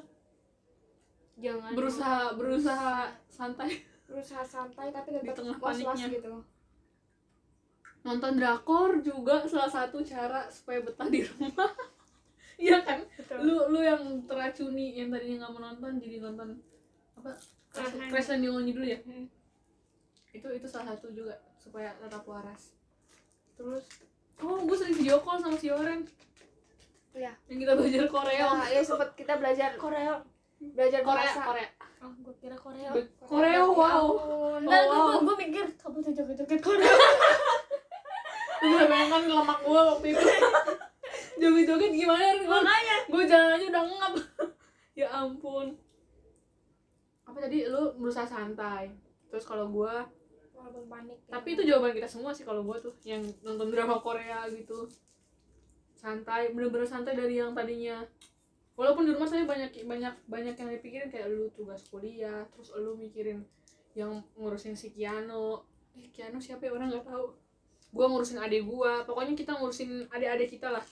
jangan. 1.41 1.71
Berusaha 1.73 2.37
berusaha 2.37 2.93
santai. 3.27 3.81
Berusaha 4.05 4.43
santai 4.45 4.93
tapi 4.93 5.17
Di 5.17 5.25
tetap 5.25 5.41
tengah 5.41 5.57
was 5.57 5.77
was 5.81 5.97
paniknya. 5.97 6.07
gitu. 6.13 6.33
Nonton 8.01 8.31
drakor 8.37 9.01
juga 9.01 9.45
salah 9.45 9.69
satu 9.69 10.01
cara 10.01 10.49
supaya 10.49 10.81
betah 10.81 11.09
di 11.09 11.25
rumah. 11.25 11.71
Iya 12.61 12.77
kan? 12.85 13.01
Betul. 13.17 13.41
lu 13.41 13.57
lu 13.73 13.81
yang 13.81 14.21
teracuni 14.29 14.93
yang 14.93 15.09
tadinya 15.09 15.41
nggak 15.41 15.51
mau 15.57 15.61
nonton 15.65 15.97
jadi 15.97 16.21
nonton 16.21 16.61
apa? 17.17 17.33
Crash 17.73 17.97
Crash 18.13 18.29
Landing 18.29 18.69
dulu 18.77 18.85
ya? 18.85 19.01
Hmm. 19.01 19.25
itu 20.29 20.45
itu 20.45 20.67
salah 20.69 20.93
satu 20.93 21.09
juga 21.09 21.41
supaya 21.57 21.89
tetap 21.97 22.21
waras. 22.29 22.77
Terus? 23.57 23.81
Oh 24.45 24.61
gue 24.61 24.77
sering 24.77 24.93
video 24.93 25.17
call 25.25 25.41
sama 25.41 25.57
si 25.57 25.73
Oren. 25.73 26.05
Iya. 27.17 27.33
yang 27.49 27.59
kita 27.65 27.73
belajar 27.73 28.05
Korea 28.07 28.45
ya, 28.45 28.77
ya 28.77 28.81
sempet 28.85 29.09
kita 29.17 29.33
belajar 29.41 29.69
Korea 29.81 30.21
belajar 30.63 31.01
Korea 31.01 31.25
bahasa. 31.25 31.41
Korea 31.43 31.67
oh 31.99 32.11
gue 32.19 32.33
kira 32.35 32.55
Korea. 32.55 32.89
Be- 32.91 33.09
Korea. 33.19 33.59
Wow. 33.61 34.05
Nggak, 34.59 34.81
Oh, 34.83 34.89
wow. 34.91 35.05
gue 35.11 35.21
gue 35.23 35.35
mikir 35.39 35.65
kamu 35.75 35.97
tuh 35.99 36.11
joget-joget 36.11 36.59
Korea. 36.59 36.93
Lu 38.59 38.67
bisa 38.67 38.85
bayangkan 38.85 39.21
lemak 39.27 39.59
gue 39.59 39.81
waktu 39.87 40.07
itu. 40.11 40.25
Joget-joget 41.41 41.91
gimana 41.91 42.23
gue 42.35 42.45
makanya. 42.47 42.97
gue 43.05 43.23
jalan 43.25 43.49
aja 43.51 43.65
udah 43.67 43.83
ngap. 43.87 44.13
Ya 44.93 45.07
ampun. 45.09 45.73
Apa 47.23 47.37
tadi? 47.39 47.63
Lu 47.65 47.95
berusaha 47.95 48.27
santai. 48.27 48.91
Terus 49.27 49.41
kalau 49.43 49.65
gue 49.67 49.93
walaupun 50.51 50.85
panik 50.85 51.17
ya. 51.25 51.31
tapi 51.31 51.57
itu 51.57 51.65
jawaban 51.65 51.89
kita 51.91 52.05
semua 52.05 52.29
sih 52.29 52.43
kalau 52.43 52.61
gue 52.61 52.77
tuh 52.77 52.93
yang 53.01 53.23
nonton 53.41 53.69
drama 53.69 53.97
Korea 53.97 54.45
gitu. 54.47 54.85
Santai 55.95 56.51
bener-bener 56.51 56.83
santai 56.83 57.13
dari 57.13 57.33
yang 57.35 57.53
tadinya 57.53 58.05
walaupun 58.79 59.03
di 59.07 59.11
rumah 59.11 59.27
saya 59.27 59.43
banyak 59.43 59.83
banyak 59.83 60.15
banyak 60.25 60.55
yang 60.55 60.69
dipikirin 60.71 61.09
kayak 61.11 61.27
lu 61.29 61.51
tugas 61.53 61.83
kuliah 61.91 62.47
terus 62.55 62.71
lu 62.75 62.95
mikirin 62.95 63.43
yang 63.95 64.23
ngurusin 64.39 64.75
si 64.75 64.91
Kiano. 64.95 65.67
Eh 65.95 66.07
Kiano 66.15 66.39
siapa 66.39 66.67
ya? 66.67 66.71
Orang 66.71 66.91
nggak 66.91 67.07
tahu. 67.07 67.35
Gua 67.91 68.05
ngurusin 68.07 68.39
adik 68.39 68.63
gua. 68.63 69.03
Pokoknya 69.03 69.35
kita 69.35 69.51
ngurusin 69.59 70.07
adik-adik 70.07 70.55
kita 70.55 70.71
lah. 70.71 70.83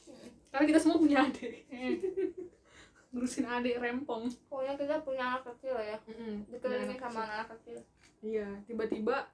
Karena 0.52 0.66
kita 0.68 0.80
semua 0.84 1.00
punya 1.00 1.24
adik. 1.24 1.64
Ngurusin 3.16 3.46
adik 3.48 3.80
rempong. 3.80 4.30
Pokoknya 4.52 4.76
kita 4.78 4.96
punya 5.02 5.24
anak 5.34 5.44
kecil 5.54 5.76
ya. 5.80 5.98
Mm-mm, 6.06 6.46
punya 6.46 6.58
dikelilingin 6.60 7.00
anak 7.00 7.02
sama 7.02 7.22
anak 7.26 7.48
kecil. 7.58 7.78
Iya, 8.20 8.48
tiba-tiba 8.68 9.26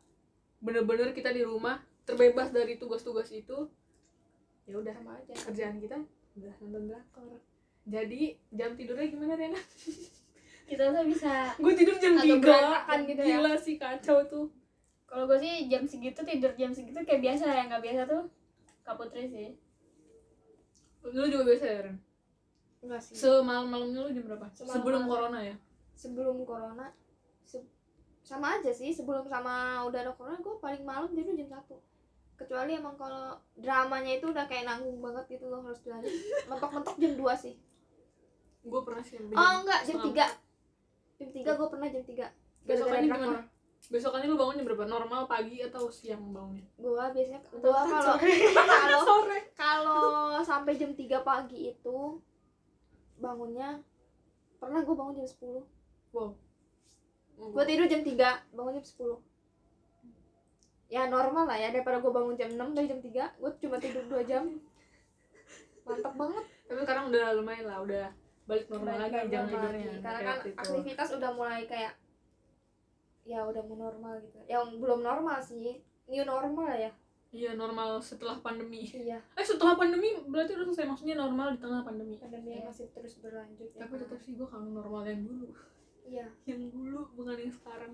bener-bener 0.61 1.11
kita 1.11 1.33
di 1.33 1.43
rumah 1.43 1.81
terbebas 2.05 2.53
dari 2.53 2.77
tugas-tugas 2.77 3.27
itu. 3.33 3.67
Ya 4.69 4.79
udah, 4.79 4.93
sama 4.95 5.19
aja. 5.19 5.33
kerjaan 5.49 5.77
kita 5.81 5.97
udah 6.39 6.53
nonton 6.63 6.83
drakor. 6.87 7.41
Jadi 7.85 8.33
jam 8.49 8.73
tidurnya 8.73 9.07
gimana 9.07 9.33
Rena? 9.37 9.61
kita 10.69 10.83
tuh 10.89 11.05
bisa 11.05 11.53
Gue 11.61 11.73
tidur 11.77 11.93
jam 12.01 12.17
3 12.17 12.41
berantakan 12.41 12.99
gitu 13.05 13.21
ya. 13.21 13.37
Gila 13.37 13.53
sih 13.55 13.75
kacau 13.77 14.19
tuh. 14.25 14.47
kalau 15.05 15.29
gue 15.29 15.37
sih 15.37 15.69
jam 15.69 15.85
segitu 15.85 16.25
tidur 16.25 16.51
jam 16.57 16.73
segitu 16.73 16.97
kayak 17.05 17.21
biasa 17.21 17.45
ya. 17.45 17.61
Nggak 17.69 17.83
biasa 17.85 18.01
tuh 18.09 18.23
Kak 18.81 18.97
Putri 18.97 19.29
sih. 19.29 19.53
Lu 21.05 21.29
juga 21.29 21.45
biasa 21.45 21.65
ya 21.65 21.79
Ren? 21.85 21.97
Enggak 22.81 23.01
sih. 23.01 23.13
Semalam-malamnya 23.13 23.99
lu 24.01 24.09
jam 24.11 24.25
berapa? 24.25 24.45
Semalam-malam. 24.49 24.73
sebelum 24.73 25.01
corona 25.05 25.39
ya? 25.39 25.55
Sebelum 25.93 26.37
corona 26.41 26.85
se- 27.45 27.69
sama 28.25 28.57
aja 28.57 28.73
sih. 28.73 28.89
Sebelum 28.89 29.29
sama 29.29 29.85
udah 29.85 29.99
ada 30.01 30.13
corona 30.17 30.41
gue 30.41 30.57
paling 30.57 30.81
malam 30.81 31.13
tidur 31.13 31.37
jam 31.37 31.53
satu. 31.53 31.77
Kecuali 32.35 32.75
emang 32.75 32.97
kalau 32.97 33.37
dramanya 33.55 34.17
itu 34.17 34.27
udah 34.27 34.43
kayak 34.43 34.65
nanggung 34.65 34.97
banget 34.99 35.37
gitu 35.37 35.47
loh 35.47 35.61
harus 35.61 35.79
dilanjut 35.85 36.09
mentok-mentok 36.49 36.97
jam 36.97 37.13
2 37.13 37.21
sih 37.37 37.55
gue 38.65 38.81
pernah 38.81 39.03
sih 39.05 39.15
oh 39.21 39.51
enggak 39.61 39.79
jam 39.85 39.97
3 40.01 40.11
jam 41.21 41.29
3 41.29 41.45
gue 41.45 41.67
pernah 41.69 41.87
jam 41.87 42.03
3 42.03 42.65
besokannya 42.65 43.07
gimana? 43.07 43.41
Besokannya 43.85 44.33
lu 44.33 44.37
bangun 44.39 44.57
jam 44.57 44.65
berapa? 44.65 44.85
Normal 44.89 45.29
pagi 45.29 45.61
atau 45.61 45.93
siang 45.93 46.33
bangunnya? 46.33 46.65
Gue 46.73 46.97
biasanya 46.97 47.37
gue 47.53 47.61
Betul, 47.61 47.85
kalau 47.85 48.13
kalau 48.81 49.01
sore. 49.05 49.39
kalau 49.53 50.09
sampai 50.49 50.73
jam 50.73 50.91
3 50.97 51.05
pagi 51.21 51.69
itu 51.69 52.17
bangunnya 53.21 53.77
pernah 54.57 54.81
gue 54.81 54.95
bangun 54.97 55.21
jam 55.21 55.27
10 55.29 56.17
wow. 56.17 56.33
Gue 57.35 57.63
tidur 57.69 57.85
jam 57.85 58.01
3 58.01 58.57
bangun 58.57 58.73
jam 58.81 58.85
10 58.85 59.21
ya 60.85 61.09
normal 61.09 61.49
lah 61.49 61.57
ya 61.57 61.73
daripada 61.73 61.97
gue 61.97 62.13
bangun 62.13 62.37
jam 62.37 62.49
6 62.49 62.77
dari 62.77 62.87
jam 62.89 63.01
3 63.01 63.37
gue 63.37 63.51
cuma 63.61 63.77
tidur 63.77 64.03
2 64.09 64.25
jam. 64.25 64.43
Mantap 65.85 66.17
banget. 66.17 66.45
Tapi 66.65 66.79
sekarang 66.81 67.13
udah 67.13 67.25
lumayan 67.37 67.69
lah 67.69 67.85
udah 67.85 68.09
balik 68.45 68.65
normal 68.67 68.95
lagi 68.95 69.11
Balik 69.11 69.27
jam 69.27 69.43
normal 69.43 69.49
tidurnya 69.49 69.85
lagi. 69.87 69.99
karena 69.99 70.19
kan 70.19 70.27
waktu 70.31 70.47
itu. 70.47 70.59
aktivitas 70.61 71.09
udah 71.11 71.31
mulai 71.33 71.61
kayak 71.65 71.93
ya 73.25 73.39
udah 73.41 73.61
mau 73.63 73.77
normal 73.79 74.13
gitu. 74.21 74.37
Yang 74.45 74.65
belum 74.77 74.99
normal 75.01 75.37
sih. 75.41 75.81
New 76.05 76.21
normal 76.23 76.71
ya. 76.71 76.91
Iya 77.29 77.51
normal 77.53 77.97
setelah 77.99 78.37
pandemi. 78.37 78.85
Iya. 78.85 79.17
Eh 79.35 79.43
setelah 79.43 79.73
pandemi 79.73 80.13
berarti 80.23 80.53
udah 80.53 80.65
selesai. 80.67 80.85
Maksudnya 80.87 81.17
normal 81.17 81.51
di 81.51 81.59
tengah 81.59 81.81
pandemi. 81.81 82.15
Pandemi 82.15 82.53
Iya. 82.55 82.69
masih 82.69 82.87
terus 82.93 83.17
berlanjut 83.17 83.69
ya. 83.71 83.81
Tapi 83.81 83.91
kan? 83.91 84.01
tetap 84.05 84.19
sih 84.21 84.33
gue 84.33 84.45
kangen 84.45 84.71
normal 84.71 85.03
yang 85.03 85.25
dulu. 85.25 85.49
Iya. 86.05 86.27
Yang 86.45 86.61
dulu 86.69 87.01
bukan 87.17 87.35
yang 87.35 87.51
sekarang 87.51 87.93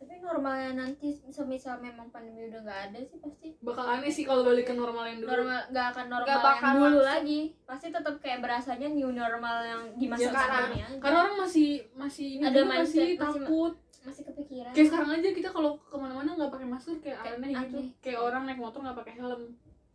tapi 0.00 0.16
normalnya 0.18 0.72
nanti 0.74 1.12
semisal 1.28 1.76
memang 1.76 2.08
pandemi 2.08 2.48
udah 2.48 2.60
nggak 2.60 2.80
ada 2.88 2.98
sih 3.00 3.20
pasti 3.20 3.52
bakal 3.60 3.84
aneh 3.86 4.08
sih 4.08 4.24
kalau 4.24 4.40
balik 4.42 4.64
ke 4.64 4.72
normal 4.72 5.04
yang 5.04 5.20
dulu. 5.20 5.28
Normal 5.30 5.60
nggak 5.68 5.86
akan 5.86 6.04
normal 6.08 6.24
Nggak 6.26 6.40
bakal 6.40 6.56
yang 6.56 6.72
dulu 6.74 6.88
langsung. 6.88 7.04
lagi. 7.06 7.40
Pasti 7.62 7.86
tetap 7.90 8.14
kayak 8.16 8.38
berasanya 8.40 8.88
new 8.88 9.10
normal 9.10 9.56
yang 9.60 9.82
di 9.94 10.06
masa 10.06 10.22
Ya, 10.22 10.28
sekarang 10.30 10.66
aja. 10.72 10.86
karena 10.96 11.18
orang 11.20 11.36
masih 11.38 11.68
masih 11.92 12.26
ini 12.32 12.42
Ada 12.42 12.60
mindset, 12.62 12.72
masih 12.72 13.04
masih- 13.12 13.20
takut. 13.20 13.72
masih 14.00 14.22
kepikiran. 14.24 14.72
Kayak 14.72 14.86
sekarang 14.88 15.10
aja 15.12 15.28
kita 15.30 15.48
kalau 15.50 15.70
ke 15.76 15.94
mana-mana 15.94 16.30
nggak 16.32 16.50
pakai 16.50 16.66
masker 16.66 16.96
kayak 16.98 17.18
Kayak 17.20 17.36
aneh 17.36 17.50
gitu. 17.52 17.76
aneh. 17.76 17.86
kayak 18.00 18.20
orang 18.22 18.42
naik 18.42 18.58
motor 18.58 18.78
nggak 18.80 18.98
pakai 18.98 19.14
helm. 19.14 19.42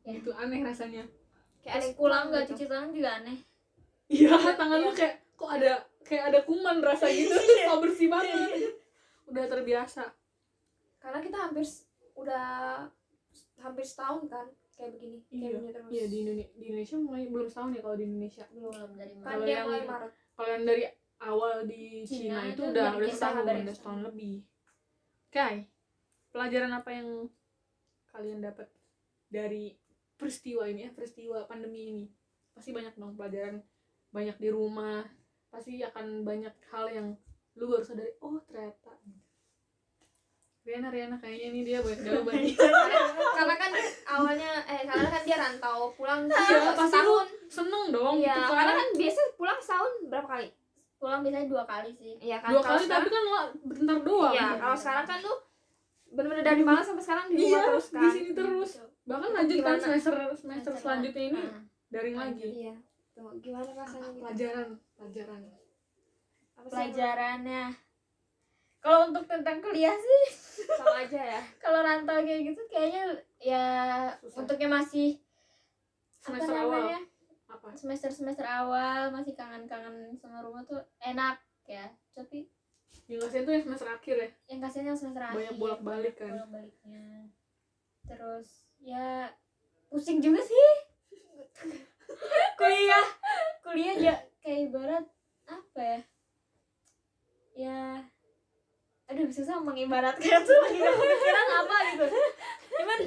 Ya. 0.05 0.11
gitu 0.13 0.29
aneh 0.31 0.59
rasanya. 0.61 1.03
Kayak 1.59 1.75
terus 1.81 1.97
pulang 1.97 2.29
nggak 2.29 2.43
gitu. 2.45 2.51
cuci 2.53 2.65
tangan 2.69 2.89
juga 2.93 3.09
aneh. 3.17 3.37
Iya 4.05 4.37
tangan 4.53 4.79
lu 4.79 4.93
kayak 4.93 5.13
kok 5.33 5.49
ada 5.51 5.73
kayak 6.05 6.23
ada 6.29 6.39
kuman 6.45 6.77
rasa 6.79 7.09
gitu. 7.09 7.33
kok 7.33 7.81
bersih 7.81 8.05
banget 8.07 8.84
udah 9.25 9.45
terbiasa. 9.45 10.03
Karena 10.97 11.19
kita 11.19 11.37
hampir 11.39 11.65
udah 12.15 12.45
hampir 13.59 13.83
setahun 13.83 14.25
kan 14.25 14.47
kayak 14.71 14.91
begini 14.95 15.17
kayak 15.23 15.35
Iya. 15.35 15.49
begini 15.51 15.69
terus. 15.71 15.89
Iya 15.89 16.05
di 16.05 16.17
Indonesia 16.19 16.49
di 16.53 16.65
Indonesia 16.65 16.95
mulai 16.97 17.23
belum 17.27 17.47
setahun 17.47 17.71
ya 17.71 17.81
kalau 17.81 17.95
di 17.95 18.05
Indonesia. 18.05 18.45
Belum 18.49 18.71
dari 18.93 19.13
kan 19.15 19.23
Kalau 19.23 19.43
dia 19.43 19.53
yang- 19.55 19.67
Maret. 19.87 20.11
kalau 20.35 20.49
yang 20.51 20.65
dari 20.65 20.83
awal 21.15 21.55
di 21.63 21.83
Cina 22.03 22.19
Cina, 22.37 22.39
itu 22.43 22.51
itu 22.51 22.61
udah 22.69 22.87
udah 22.91 23.07
setahun, 23.07 23.35
udah 23.39 23.53
setahun. 23.55 23.75
setahun 23.75 24.01
lebih. 24.03 24.35
Kai 25.29 25.57
pelajaran 26.29 26.71
apa 26.71 26.89
yang 26.91 27.09
kalian 28.05 28.39
dapat 28.39 28.67
dari 29.27 29.75
peristiwa 30.15 30.63
ini 30.67 30.87
ya 30.87 30.91
peristiwa 30.91 31.43
pandemi 31.45 31.81
ini? 31.89 32.05
Pasti 32.51 32.71
banyak 32.71 32.95
dong 32.95 33.15
pelajaran. 33.15 33.59
Banyak 34.11 34.39
di 34.39 34.47
rumah 34.47 35.03
pasti 35.47 35.79
akan 35.79 36.23
banyak 36.23 36.51
hal 36.71 36.85
yang 36.87 37.07
lu 37.55 37.65
baru 37.65 37.81
sadari 37.81 38.11
oh 38.19 38.35
ternyata. 38.43 38.91
Riana 40.61 40.89
Riana 40.89 41.15
kayaknya 41.15 41.47
ini 41.47 41.61
dia 41.63 41.77
banyak 41.77 42.01
jawaban. 42.01 42.41
Karena, 42.41 42.97
karena 43.37 43.55
kan 43.55 43.71
awalnya 44.07 44.49
eh 44.65 44.81
karena 44.83 45.07
kan 45.07 45.21
dia 45.21 45.37
rantau 45.37 45.93
pulang 45.93 46.25
Iya, 46.25 46.73
pasti 46.73 46.97
lu 46.97 47.13
setahun 47.13 47.27
seneng 47.47 47.83
dong 47.89 48.15
iya 48.17 48.33
gitu 48.35 48.51
karena 48.51 48.73
kan. 48.73 48.79
kan 48.81 48.89
biasa 48.95 49.19
pulang 49.35 49.59
setahun 49.59 49.91
berapa 50.05 50.27
kali? 50.27 50.47
Pulang 50.97 51.19
biasanya 51.21 51.45
dua 51.45 51.63
kali 51.63 51.91
sih. 51.93 52.13
Iya 52.19 52.37
kan 52.39 52.49
dua 52.49 52.61
kali 52.61 52.81
sekarang- 52.81 52.89
tapi 52.97 53.09
kan 53.11 53.23
lah 53.27 53.45
bentar 53.63 53.97
doang. 54.01 54.33
Iya 54.33 54.43
gitu. 54.43 54.57
kalau 54.59 54.75
sekarang 54.75 55.05
kan 55.05 55.17
lu 55.21 55.33
bener-bener 56.07 56.43
dari 56.43 56.63
malam 56.63 56.81
sampai 56.81 57.03
sekarang 57.03 57.25
di 57.27 57.35
rumah 57.35 57.45
Iya, 57.45 57.61
terus 57.67 57.85
di 57.85 57.95
kan. 57.95 58.11
sini 58.11 58.29
terus. 58.33 58.69
Gitu. 58.73 58.85
bahkan 59.05 59.29
lanjut 59.31 59.57
kan 59.61 59.77
semester 59.77 60.13
semester 60.17 60.33
Semester 60.35 60.71
selanjutnya 60.75 61.23
ini 61.23 61.37
Nah, 61.39 61.61
daring 61.87 62.17
lagi. 62.17 62.47
Iya 62.59 62.73
tuh 63.13 63.31
gimana 63.37 63.69
rasanya 63.71 64.09
gitu? 64.09 64.19
pelajaran 64.19 64.67
pelajaran 64.91 65.39
Apa 66.65 66.73
pelajarannya. 66.73 67.77
Kalau 68.81 69.09
untuk 69.13 69.25
tentang 69.29 69.61
kuliah 69.61 69.93
sih 69.93 70.23
sama 70.81 71.05
aja 71.05 71.21
ya. 71.21 71.41
kalau 71.63 71.85
rantau 71.85 72.21
kayak 72.25 72.41
gitu 72.53 72.61
kayaknya 72.65 73.21
ya 73.37 73.65
Susah. 74.21 74.41
untuknya 74.41 74.69
masih 74.69 75.21
semester 76.21 76.57
apa 76.57 76.65
awal 76.65 76.81
apa? 77.45 77.67
Semester 77.77 78.09
semester 78.09 78.45
awal 78.49 79.13
masih 79.13 79.37
kangen-kangen 79.37 80.17
sama 80.17 80.41
rumah 80.41 80.65
tuh 80.65 80.81
enak 81.01 81.37
ya. 81.69 81.85
Tapi 82.17 82.49
yang 83.05 83.21
kasihan 83.21 83.45
tuh 83.45 83.53
yang 83.53 83.65
semester 83.69 83.89
akhir 83.93 84.15
ya. 84.17 84.29
yang 84.49 84.59
kasihan 84.65 84.85
yang 84.89 84.97
semester 84.97 85.21
akhir 85.21 85.37
Banyak 85.37 85.55
bolak-balik 85.61 86.15
kan. 86.17 86.33
bolak 86.33 86.49
baliknya 86.49 87.29
terus 88.05 88.65
ya 88.81 89.29
pusing 89.89 90.17
juga 90.21 90.41
sih. 90.41 90.65
Kuliah 92.57 93.05
kuliah 93.65 93.97
ya 93.97 94.15
kayak 94.39 94.69
ibarat 94.69 95.05
apa 95.49 95.81
ya 95.81 95.99
ya. 97.55 98.03
Aduh 99.05 99.29
susah 99.31 99.61
mengibaratkan 99.61 100.39
tuh. 100.43 100.59
Lagi 100.65 100.79
kepikiran 100.81 101.47
apa 101.63 101.75
gitu? 101.93 102.05
Cuman 102.75 102.99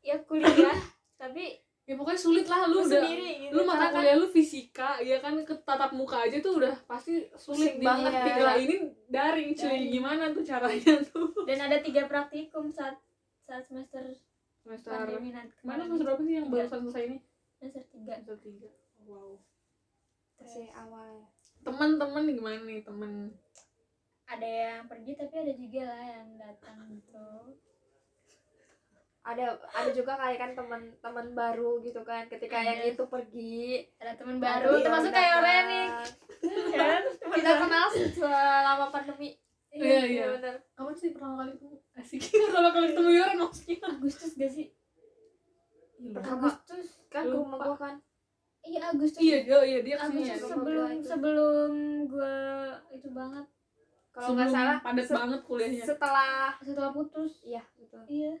ya 0.00 0.16
kuliah. 0.24 0.78
Tapi 1.16 1.44
ya 1.86 1.94
pokoknya 1.94 2.18
sulit 2.18 2.46
lah 2.50 2.66
lu 2.66 2.82
udah 2.82 2.98
sendiri 2.98 3.46
gitu 3.46 3.54
lu 3.54 3.62
mata 3.62 3.94
kan- 3.94 4.02
kuliah 4.02 4.18
lu 4.18 4.26
fisika 4.26 4.98
ya 4.98 5.22
kan 5.22 5.38
ke 5.46 5.54
tatap 5.62 5.94
muka 5.94 6.26
aja 6.26 6.42
tuh 6.42 6.58
udah 6.58 6.74
pasti 6.82 7.22
sulit 7.38 7.78
banget 7.78 8.10
banget. 8.10 8.26
tinggal 8.26 8.56
ini 8.58 8.76
daring 9.06 9.50
cuy. 9.54 9.62
Daring. 9.70 9.86
gimana 9.94 10.24
tuh 10.34 10.42
caranya 10.42 10.94
tuh? 11.06 11.30
Dan 11.46 11.58
ada 11.62 11.78
tiga 11.78 12.10
praktikum 12.10 12.74
saat 12.74 12.98
saat 13.46 13.62
semester 13.70 14.02
semester 14.66 14.90
pandemi 14.90 15.30
mana 15.62 15.86
semester 15.86 16.02
berapa 16.10 16.22
sih 16.26 16.34
yang 16.34 16.50
barusan 16.50 16.90
selesai 16.90 17.02
ini? 17.06 17.18
Semester 17.54 17.82
tiga. 17.86 18.12
Semester 18.18 18.36
tiga. 18.42 18.70
Wow. 19.06 19.38
Masih 20.42 20.66
awal. 20.74 21.22
ya 21.22 21.35
teman-teman 21.66 22.30
gimana 22.30 22.62
nih 22.62 22.86
temen? 22.86 23.34
Ada 24.26 24.46
yang 24.46 24.82
pergi 24.86 25.18
tapi 25.18 25.34
ada 25.34 25.52
juga 25.52 25.82
lah 25.82 26.02
yang 26.06 26.28
datang 26.38 26.78
gitu. 26.94 27.26
Ada 29.26 29.58
ada 29.58 29.90
juga 29.90 30.14
kali 30.14 30.38
kan 30.38 30.54
teman-teman 30.54 31.26
baru 31.34 31.82
gitu 31.82 32.06
kan 32.06 32.30
ketika 32.30 32.62
yang 32.62 32.78
Ada. 32.78 32.94
itu 32.94 33.04
pergi. 33.10 33.82
Ada 33.98 34.14
teman 34.14 34.38
baru 34.38 34.78
termasuk 34.78 35.10
kayak 35.10 35.42
Oreni 35.42 35.82
kan? 36.70 37.02
Kita 37.34 37.52
kenal 37.58 37.86
selama 37.90 38.86
pandemi. 38.94 39.34
Iya, 39.76 40.00
iya. 40.06 40.24
bener. 40.38 40.56
kapan 40.72 40.94
sih 40.94 41.10
pertama 41.10 41.42
kali 41.42 41.50
ketemu 41.52 41.76
asik. 41.98 42.20
Pertama 42.48 42.68
kali 42.72 42.86
ketemu 42.94 43.10
Yoren 43.12 43.36
maksudnya. 43.36 43.76
Agustus 43.84 44.32
gak 44.32 44.48
sih? 44.48 44.66
Pertama- 46.14 46.48
Agustus. 46.48 46.86
kan 47.12 47.22
ke 47.26 47.34
rumah 47.34 47.58
gua 47.60 47.76
kan 47.76 47.94
iya 48.66 48.80
Agustus. 48.84 49.18
Iya 49.18 49.36
oh 49.52 49.62
iya 49.62 49.78
dia 49.80 49.94
ya 49.94 49.98
Agustus 50.00 50.26
Rumah 50.36 50.50
sebelum 50.50 50.74
gua 50.76 50.90
itu. 50.92 51.06
sebelum 51.06 51.70
gua 52.06 52.36
itu 52.90 53.08
banget. 53.10 53.46
Kalau 54.10 54.28
nggak 54.32 54.48
salah 54.48 54.76
padat 54.80 55.04
se- 55.04 55.14
banget 55.14 55.40
kuliahnya. 55.42 55.84
setelah 55.84 56.34
setelah 56.58 56.90
putus. 56.90 57.32
Iya 57.42 57.62
betul. 57.76 58.02
Iya. 58.06 58.32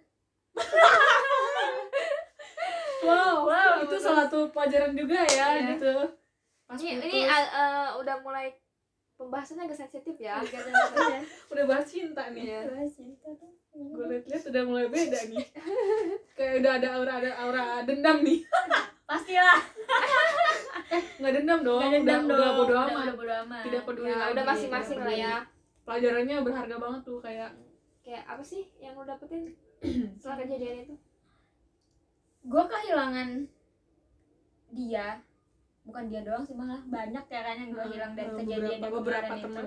Wow, 2.98 3.46
Wow, 3.46 3.72
itu 3.78 3.92
betul. 3.92 4.02
salah 4.02 4.26
satu 4.26 4.50
pelajaran 4.50 4.92
juga 4.92 5.20
ya 5.28 5.54
Iya. 5.54 5.68
gitu. 5.70 5.94
Pas 6.66 6.74
ini 6.76 6.98
putus, 6.98 7.06
ini 7.06 7.20
uh, 7.22 7.46
uh, 7.46 7.88
udah 8.02 8.16
mulai 8.18 8.50
pembahasannya 9.14 9.62
agak 9.64 9.78
sensitif 9.78 10.16
ya. 10.18 10.40
Agak 10.40 10.64
sensitif 10.64 11.04
ya. 11.06 11.20
udah 11.54 11.64
bahas 11.66 11.86
cinta 11.86 12.22
nih. 12.32 12.44
Iya. 12.48 12.60
Bahas 12.66 12.90
cinta 12.90 13.28
tuh. 13.30 13.52
gue 13.76 14.04
liat-liat 14.08 14.42
udah 14.48 14.62
mulai 14.64 14.86
beda 14.88 15.20
nih. 15.28 15.44
Kayak 16.36 16.54
udah 16.58 16.72
ada 16.74 16.88
aura 16.96 17.12
ada 17.14 17.30
aura 17.38 17.64
dendam 17.84 18.24
nih 18.24 18.40
pastilah. 19.06 19.58
Nggak 21.18 21.32
dendam 21.32 21.60
dong. 21.62 21.80
Nggak 21.80 21.92
dendam 22.02 22.20
udah, 22.22 22.34
udah 22.34 22.38
dong. 22.38 22.56
bodo 22.56 22.66
Udah- 22.66 22.84
amat. 22.84 23.02
udah 23.02 23.14
bodo 23.16 23.34
amat. 23.46 23.62
Tidak 23.64 23.82
peduli 23.82 24.06
ya 24.06 24.16
lagi. 24.18 24.32
udah 24.34 24.44
masing-masing 24.44 24.98
lah 25.00 25.14
ya. 25.16 25.34
Pelajarannya 25.86 26.36
berharga 26.42 26.76
banget 26.76 27.00
tuh 27.02 27.18
kayak 27.22 27.50
kayak 28.02 28.22
apa 28.26 28.42
sih 28.42 28.62
yang 28.78 28.94
lo 28.94 29.02
dapetin 29.02 29.54
setelah 30.18 30.36
kejadian 30.42 30.76
itu? 30.84 30.94
Gue 32.42 32.64
kehilangan 32.66 33.28
dia. 34.70 35.22
Bukan 35.86 36.10
dia 36.10 36.26
doang 36.26 36.42
sih 36.42 36.58
malah 36.58 36.82
banyak 36.82 37.24
ya 37.24 37.40
kan 37.40 37.56
yang 37.56 37.70
gue 37.70 37.86
hilang 37.94 38.12
dari 38.12 38.30
kejadian 38.34 38.82
beberapa, 38.82 38.90
yang 38.90 38.94
beberapa 38.98 39.34
teman 39.38 39.66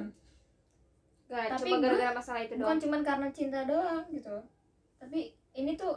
Gak, 1.29 1.45
Tapi 1.55 1.69
cuma 1.69 1.77
gara-gara 1.79 2.11
masalah 2.11 2.41
itu 2.41 2.53
bukan 2.57 2.65
doang. 2.65 2.81
cuman 2.81 3.01
karena 3.05 3.27
cinta 3.29 3.59
doang 3.63 4.03
gitu. 4.09 4.35
Tapi 4.99 5.19
ini 5.53 5.71
tuh 5.77 5.95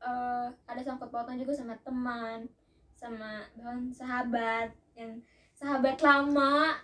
eh, 0.00 0.10
eh, 0.10 0.46
ada 0.66 0.80
sangkut 0.82 1.12
pautnya 1.12 1.38
juga 1.38 1.52
sama 1.54 1.76
teman 1.84 2.48
sama 3.04 3.32
bahkan 3.54 3.78
sahabat 3.90 4.68
yang 4.94 5.12
sahabat 5.52 5.96
lama. 6.00 6.80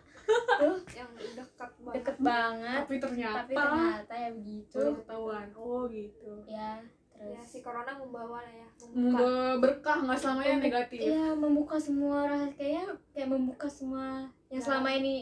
Tuh 0.61 0.79
yang 0.99 1.11
dekat 1.17 1.73
banget. 1.75 1.95
deket 1.97 2.17
banget. 2.21 2.81
Tapi 2.85 2.97
ternyata. 2.99 3.39
Tapi 3.41 3.55
ternyata 3.57 4.15
ya 4.15 4.31
begitu. 4.31 4.77
Baru 4.77 4.93
ketahuan. 5.01 5.47
Oh 5.55 5.83
gitu. 5.89 6.33
Ya 6.45 6.77
ya 7.17 7.37
terus. 7.37 7.45
si 7.47 7.59
corona 7.61 7.93
membawa 7.95 8.41
lah 8.41 8.53
ya 8.55 8.69
membuka. 8.81 8.97
Membawa 8.97 9.45
berkah 9.59 9.99
nggak 9.99 10.19
selamanya 10.19 10.49
Membuk- 10.51 10.67
negatif. 10.67 10.99
Iya 11.03 11.25
membuka 11.35 11.77
semua 11.77 12.17
rahasia 12.27 12.55
kayaknya 12.55 12.85
kayak 13.11 13.29
membuka 13.29 13.67
semua 13.69 14.07
yang 14.49 14.57
Ya. 14.57 14.65
selama 14.65 14.89
ini 14.95 15.15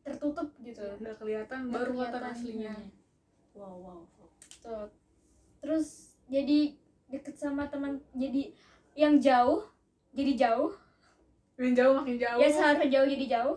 tertutup 0.00 0.48
gitu. 0.58 0.84
Udah 0.96 1.14
kelihatan 1.14 1.58
Udah 1.62 1.74
baru 1.74 1.90
kelihatan 1.94 2.12
kelihatan, 2.14 2.34
aslinya. 2.34 2.74
ya. 2.74 2.88
wow 3.52 3.74
wow. 3.76 4.00
Tuh. 4.60 4.88
terus 5.58 5.88
jadi 6.26 6.72
deket 7.06 7.34
sama 7.34 7.64
teman 7.66 7.96
jadi 8.12 8.52
yang 8.94 9.16
jauh 9.16 9.64
jadi 10.12 10.32
jauh. 10.36 10.70
Yang 11.56 11.72
jauh 11.76 11.94
makin 11.94 12.16
jauh. 12.16 12.40
Ya 12.40 12.48
seharusnya 12.48 12.88
jauh 12.88 13.08
jadi 13.08 13.26
jauh. 13.28 13.56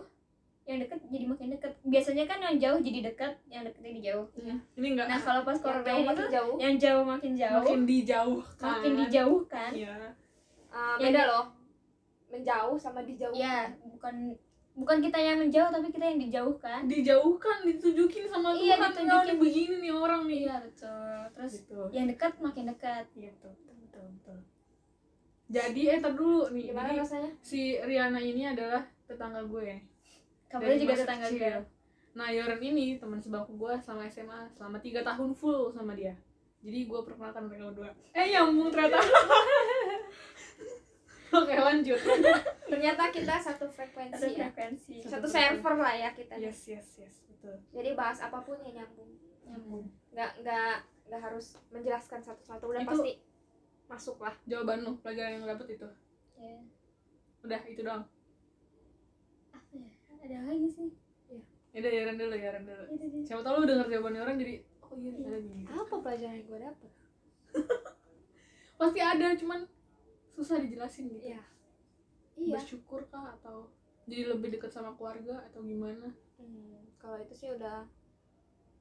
Yang 0.64 0.78
deket 0.88 0.98
jadi 1.12 1.24
makin 1.28 1.48
deket. 1.52 1.72
Biasanya 1.84 2.24
kan 2.24 2.38
yang 2.40 2.56
jauh 2.56 2.78
jadi 2.80 3.00
dekat 3.04 3.32
yang 3.48 3.62
deket 3.64 3.82
jadi 3.82 4.00
jauh. 4.12 4.26
Hmm, 4.32 4.58
ini 4.74 4.86
enggak 4.96 5.06
nah 5.08 5.20
kalau 5.20 5.40
pas 5.44 5.52
yang 5.52 5.64
corona 5.64 5.84
jauh 5.84 6.04
makin 6.04 6.26
yang 6.56 6.74
jauh 6.80 7.04
makin 7.04 7.32
jauh. 7.36 7.56
Makin 7.60 7.80
dijauhkan. 7.84 8.70
Makin 8.72 8.92
dijauhkan. 9.04 9.70
Iya. 9.72 9.96
Ya, 10.74 10.84
beda 10.98 11.20
di- 11.20 11.28
loh. 11.28 11.44
Menjauh 12.32 12.74
sama 12.74 13.00
dijauh. 13.04 13.30
Ya 13.30 13.70
bukan 13.84 14.34
bukan 14.74 14.98
kita 14.98 15.14
yang 15.16 15.38
menjauh 15.38 15.70
tapi 15.70 15.86
kita 15.88 16.04
yang 16.04 16.18
dijauhkan. 16.18 16.80
Dijauhkan 16.90 17.56
ditunjukin 17.62 18.24
sama 18.26 18.50
Iya, 18.50 18.74
Tuhan. 18.74 18.90
ditunjukin. 18.90 19.06
"Nggak, 19.06 19.22
nih 19.28 19.36
begini 19.38 19.74
nih 19.80 19.92
orang 19.94 20.22
nih? 20.26 20.40
Iya 20.44 20.56
betul. 20.60 21.16
Terus 21.36 21.52
gitu. 21.62 21.80
yang 21.94 22.06
dekat 22.10 22.32
makin 22.42 22.64
dekat. 22.66 23.04
Iya 23.14 23.30
betul 23.38 23.52
betul 23.54 23.76
betul, 23.84 24.04
betul. 24.18 24.38
Jadi 25.44 25.82
eh 25.94 25.98
tar 26.00 26.12
dulu 26.16 26.48
nih 26.50 26.72
gimana 26.72 26.88
jadi 26.92 27.00
rasanya 27.04 27.30
si 27.44 27.76
Riana 27.78 28.20
ini 28.20 28.48
adalah 28.48 28.82
tetangga 29.04 29.44
gue 29.44 29.76
kamu 30.48 30.80
juga 30.80 30.92
masa 30.94 31.02
tetangga 31.04 31.26
kecil. 31.28 31.38
gue 31.38 31.54
Nah 32.14 32.30
Yoren 32.30 32.62
ini 32.62 32.94
teman 33.02 33.18
sebangku 33.18 33.58
gue 33.58 33.74
selama 33.82 34.06
SMA 34.06 34.46
selama 34.54 34.78
tiga 34.78 35.02
tahun 35.02 35.34
full 35.34 35.74
sama 35.74 35.98
dia. 35.98 36.14
Jadi 36.62 36.86
gue 36.86 37.00
perkenalkan 37.02 37.50
mereka 37.50 37.74
berdua. 37.74 37.90
Eh 38.14 38.30
nyambung 38.30 38.70
ternyata. 38.70 39.02
Oke 41.34 41.54
lanjut. 41.58 41.98
ternyata 42.70 43.10
kita 43.10 43.34
satu 43.42 43.66
satu 43.66 43.74
frekuensi 43.74 44.38
ya 44.38 44.46
frekuensi 44.50 44.94
satu 45.02 45.26
server 45.26 45.74
lah 45.78 45.94
ya 45.94 46.10
kita 46.14 46.38
Yes 46.38 46.62
yes 46.70 46.88
yes 47.02 47.14
betul. 47.26 47.58
jadi 47.74 47.98
bahas 47.98 48.22
apa 48.22 48.38
pun 48.46 48.54
yang 48.62 48.82
nyambung 48.82 49.10
nyambung 49.42 49.84
nggak 50.14 50.30
nggak 50.46 50.74
nggak 51.10 51.20
harus 51.20 51.58
menjelaskan 51.74 52.22
satu-satu 52.22 52.64
udah 52.70 52.82
Itu- 52.86 52.90
pasti 52.94 53.12
masuk 53.94 54.18
lah 54.18 54.34
Jawaban 54.44 54.82
lu 54.82 54.98
pelajaran 54.98 55.30
yang 55.32 55.42
lu 55.42 55.48
dapet 55.48 55.66
itu. 55.72 55.88
ya 56.36 56.58
Udah 57.40 57.60
itu 57.64 57.80
doang. 57.80 58.04
apa 59.50 59.72
ya 59.72 59.90
ada 60.18 60.36
lagi 60.48 60.68
sih 60.68 60.90
Ya 61.70 61.78
udah 61.80 61.90
Yoren 61.92 62.16
dulu 62.16 62.34
Yoren 62.36 62.64
dulu. 62.64 62.84
Siapa 63.22 63.42
tau 63.42 63.58
lu 63.58 63.66
denger 63.66 63.86
jawaban 63.88 64.14
orang 64.16 64.36
jadi 64.36 64.54
oh 64.80 64.94
iya 64.94 65.10
ada 65.20 65.38
gini. 65.38 65.62
apa 65.66 65.94
pelajaran 65.96 66.34
yang 66.36 66.46
gue 66.46 66.58
dapet 66.60 66.90
Pasti 68.74 69.00
ada 69.00 69.26
cuman 69.34 69.60
susah 70.30 70.58
dijelasin 70.58 71.06
gitu. 71.08 71.22
iya 71.24 71.42
iya 72.36 72.54
Bersyukur 72.56 73.06
kah 73.06 73.34
atau 73.34 73.70
jadi 74.04 74.28
lebih 74.28 74.52
dekat 74.52 74.68
sama 74.68 74.92
keluarga 74.92 75.40
atau 75.44 75.62
gimana? 75.62 76.10
Hmm, 76.36 76.82
kalau 76.94 77.16
itu 77.16 77.32
sih 77.32 77.48
udah 77.48 77.86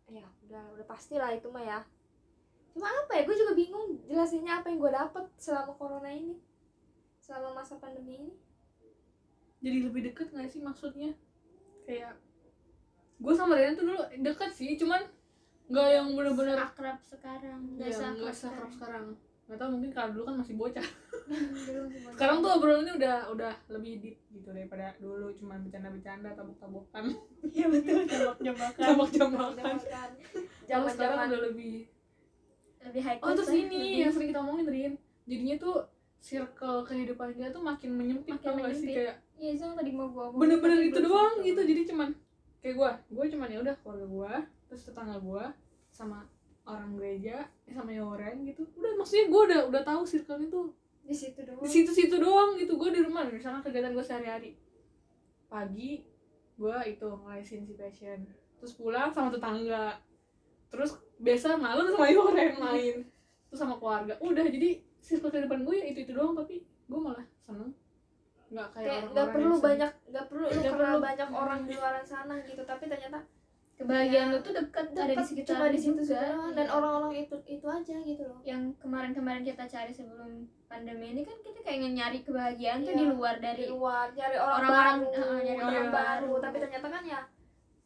ya 0.06 0.26
udah 0.44 0.64
udah 0.74 0.86
pasti 0.86 1.16
lah 1.16 1.32
itu 1.32 1.48
mah 1.48 1.64
ya 1.64 1.80
cuma 2.74 2.90
apa 2.90 3.12
ya 3.16 3.22
gue 3.30 3.36
juga 3.38 3.54
bingung 3.54 4.02
jelasinnya 4.10 4.60
apa 4.60 4.74
yang 4.74 4.82
gue 4.82 4.92
dapet 4.92 5.26
selama 5.38 5.78
corona 5.78 6.10
ini. 6.10 6.42
Selama 7.22 7.62
masa 7.62 7.78
pandemi 7.78 8.20
ini. 8.20 8.34
Jadi 9.64 9.78
lebih 9.88 10.02
deket 10.12 10.28
gak 10.34 10.50
sih 10.52 10.60
maksudnya? 10.60 11.16
Kayak 11.88 12.20
gue 13.24 13.34
sama 13.34 13.56
Rian 13.56 13.80
tuh 13.80 13.88
dulu 13.88 14.02
deket 14.20 14.52
sih 14.52 14.76
cuman 14.76 15.00
nggak 15.72 15.88
yang 15.96 16.08
bener-bener 16.12 16.60
akrab 16.60 17.00
sekarang 17.08 17.72
ya 17.80 17.88
nggak 17.88 17.94
seakrab 17.96 18.20
nggak 18.20 18.36
seakrab 18.36 18.72
sekarang. 18.76 19.06
nggak 19.44 19.60
tahu 19.60 19.70
mungkin 19.76 19.92
kalau 19.92 20.10
dulu 20.16 20.24
kan 20.24 20.36
masih 20.40 20.56
bocah. 20.56 20.88
Dulu 20.88 21.84
masih 21.88 22.00
bocah. 22.04 22.14
sekarang 22.16 22.38
tuh 22.40 22.52
obrolannya 22.52 22.94
udah 22.96 23.16
udah 23.32 23.54
lebih 23.72 23.94
deep 24.00 24.18
gitu 24.32 24.50
daripada 24.52 24.96
dulu 25.00 25.32
cuman 25.36 25.64
bercanda-bercanda 25.68 26.32
tabok-tabokan. 26.36 27.06
Iya 27.52 27.68
betul. 27.68 28.02
Jambak-jambakan. 28.16 28.80
Jambak-jambakan. 28.80 29.76
Zaman 30.64 30.90
sekarang 30.96 31.18
zaman 31.20 31.28
udah 31.28 31.42
lebih 31.52 31.76
lebih 32.84 33.02
high 33.02 33.20
oh 33.20 33.32
terus 33.32 33.50
ini 33.50 33.68
lebih- 33.70 34.00
yang 34.00 34.12
sering 34.12 34.30
kita 34.32 34.40
omongin 34.40 34.68
Rin. 34.68 34.94
Jadinya 35.24 35.56
tuh 35.56 35.76
circle 36.20 36.78
kehidupan 36.84 37.28
kita 37.32 37.52
tuh 37.52 37.64
makin 37.64 37.90
menyempit 37.96 38.36
Makin 38.36 38.60
gak 38.60 38.72
sih? 38.76 38.88
menyempit. 38.88 38.96
kayak 38.96 39.16
iya 39.36 39.50
itu 39.52 39.62
yang 39.62 39.76
tadi 39.76 39.92
mau 39.92 40.08
gue 40.08 40.26
bener-bener 40.36 40.80
itu 40.84 41.00
doang 41.00 41.36
gitu. 41.40 41.62
Jadi 41.62 41.82
cuman 41.88 42.10
kayak 42.60 42.76
gue 42.76 42.90
gue 43.12 43.26
cuman 43.36 43.48
ya 43.48 43.60
udah 43.60 43.76
keluarga 43.80 44.08
gue 44.08 44.34
terus 44.68 44.82
tetangga 44.84 45.18
gue 45.20 45.44
sama 45.90 46.28
orang 46.64 46.96
gereja 46.96 47.44
eh, 47.68 47.74
sama 47.74 47.92
Yoren 47.92 48.44
gitu. 48.44 48.64
Udah 48.76 48.92
maksudnya 48.96 49.26
gue 49.28 49.42
udah 49.52 49.60
udah 49.68 49.82
tahu 49.84 50.02
circle 50.04 50.40
itu 50.40 50.62
di 51.04 51.12
situ 51.12 51.40
doang. 51.44 51.60
di 51.60 51.70
situ-situ 51.70 52.16
doang 52.16 52.56
gitu. 52.56 52.80
Gue 52.80 52.92
di 52.92 53.04
rumah 53.04 53.28
misalnya 53.28 53.60
kegiatan 53.60 53.92
gue 53.92 54.04
sehari-hari. 54.04 54.56
Pagi 55.48 56.08
gue 56.54 56.78
itu 56.88 57.08
ngelesin 57.10 57.64
si 57.64 57.74
passion 57.76 58.24
terus 58.58 58.74
pulang 58.76 59.12
sama 59.12 59.28
tetangga. 59.28 60.00
Terus 60.72 60.96
biasa 61.24 61.56
malam 61.56 61.86
sama 61.88 62.08
Yoren 62.08 62.54
main 62.58 62.96
terus 63.48 63.60
sama 63.60 63.76
keluarga 63.76 64.14
udah 64.20 64.46
jadi 64.46 64.70
circle 65.00 65.32
kehidupan 65.32 65.64
gue 65.64 65.76
ya 65.76 65.86
itu 65.88 66.00
itu 66.02 66.12
doang 66.12 66.36
tapi 66.36 66.56
gue 66.64 67.00
malah 67.00 67.24
seneng 67.40 67.72
nggak 68.50 68.68
kayak 68.70 68.86
kayak 68.86 69.02
nggak 69.08 69.18
yang 69.18 69.34
perlu 69.34 69.56
banyak 69.58 69.92
nggak 70.06 70.26
perlu 70.28 70.46
lu 70.46 70.62
perlu. 70.70 70.98
banyak 71.02 71.30
orang 71.32 71.60
di 71.64 71.74
luar 71.74 71.96
sana 72.04 72.36
gitu 72.44 72.62
tapi 72.64 72.86
ternyata 72.86 73.20
kebahagiaan 73.74 74.28
Ya, 74.30 74.32
lu 74.32 74.38
tuh 74.38 74.54
dekat 74.54 74.86
ada 74.94 75.10
di 75.12 75.26
sekitar 75.26 75.50
cuma 75.50 75.66
di 75.68 75.80
situ 75.82 75.98
juga. 75.98 76.22
doang. 76.30 76.52
dan 76.54 76.66
Iya. 76.66 76.76
orang-orang 76.78 77.14
itu 77.18 77.36
itu 77.48 77.66
aja 77.66 77.96
gitu 78.00 78.24
loh 78.24 78.40
yang 78.44 78.62
kemarin-kemarin 78.78 79.42
kita 79.42 79.64
cari 79.66 79.90
sebelum 79.90 80.30
pandemi 80.70 81.08
ini 81.10 81.22
kan 81.24 81.38
kita 81.42 81.60
kayak 81.60 81.90
nyari 81.90 82.20
kebahagiaan 82.22 82.80
tuh 82.82 82.94
Iya. 82.94 83.00
di 83.00 83.06
luar 83.08 83.36
di 83.36 83.44
dari 83.44 83.64
luar 83.66 84.06
nyari 84.12 84.38
orang 84.38 84.58
Orang-orang, 84.60 84.98
baru 85.00 85.10
eh, 85.10 85.42
nyari 85.42 85.50
orang 85.56 85.66
orang 85.66 85.88
baru 85.90 85.96
baru. 86.30 86.34
tapi 86.40 86.58
ternyata 86.60 86.88
kan 86.90 87.04
ya 87.04 87.22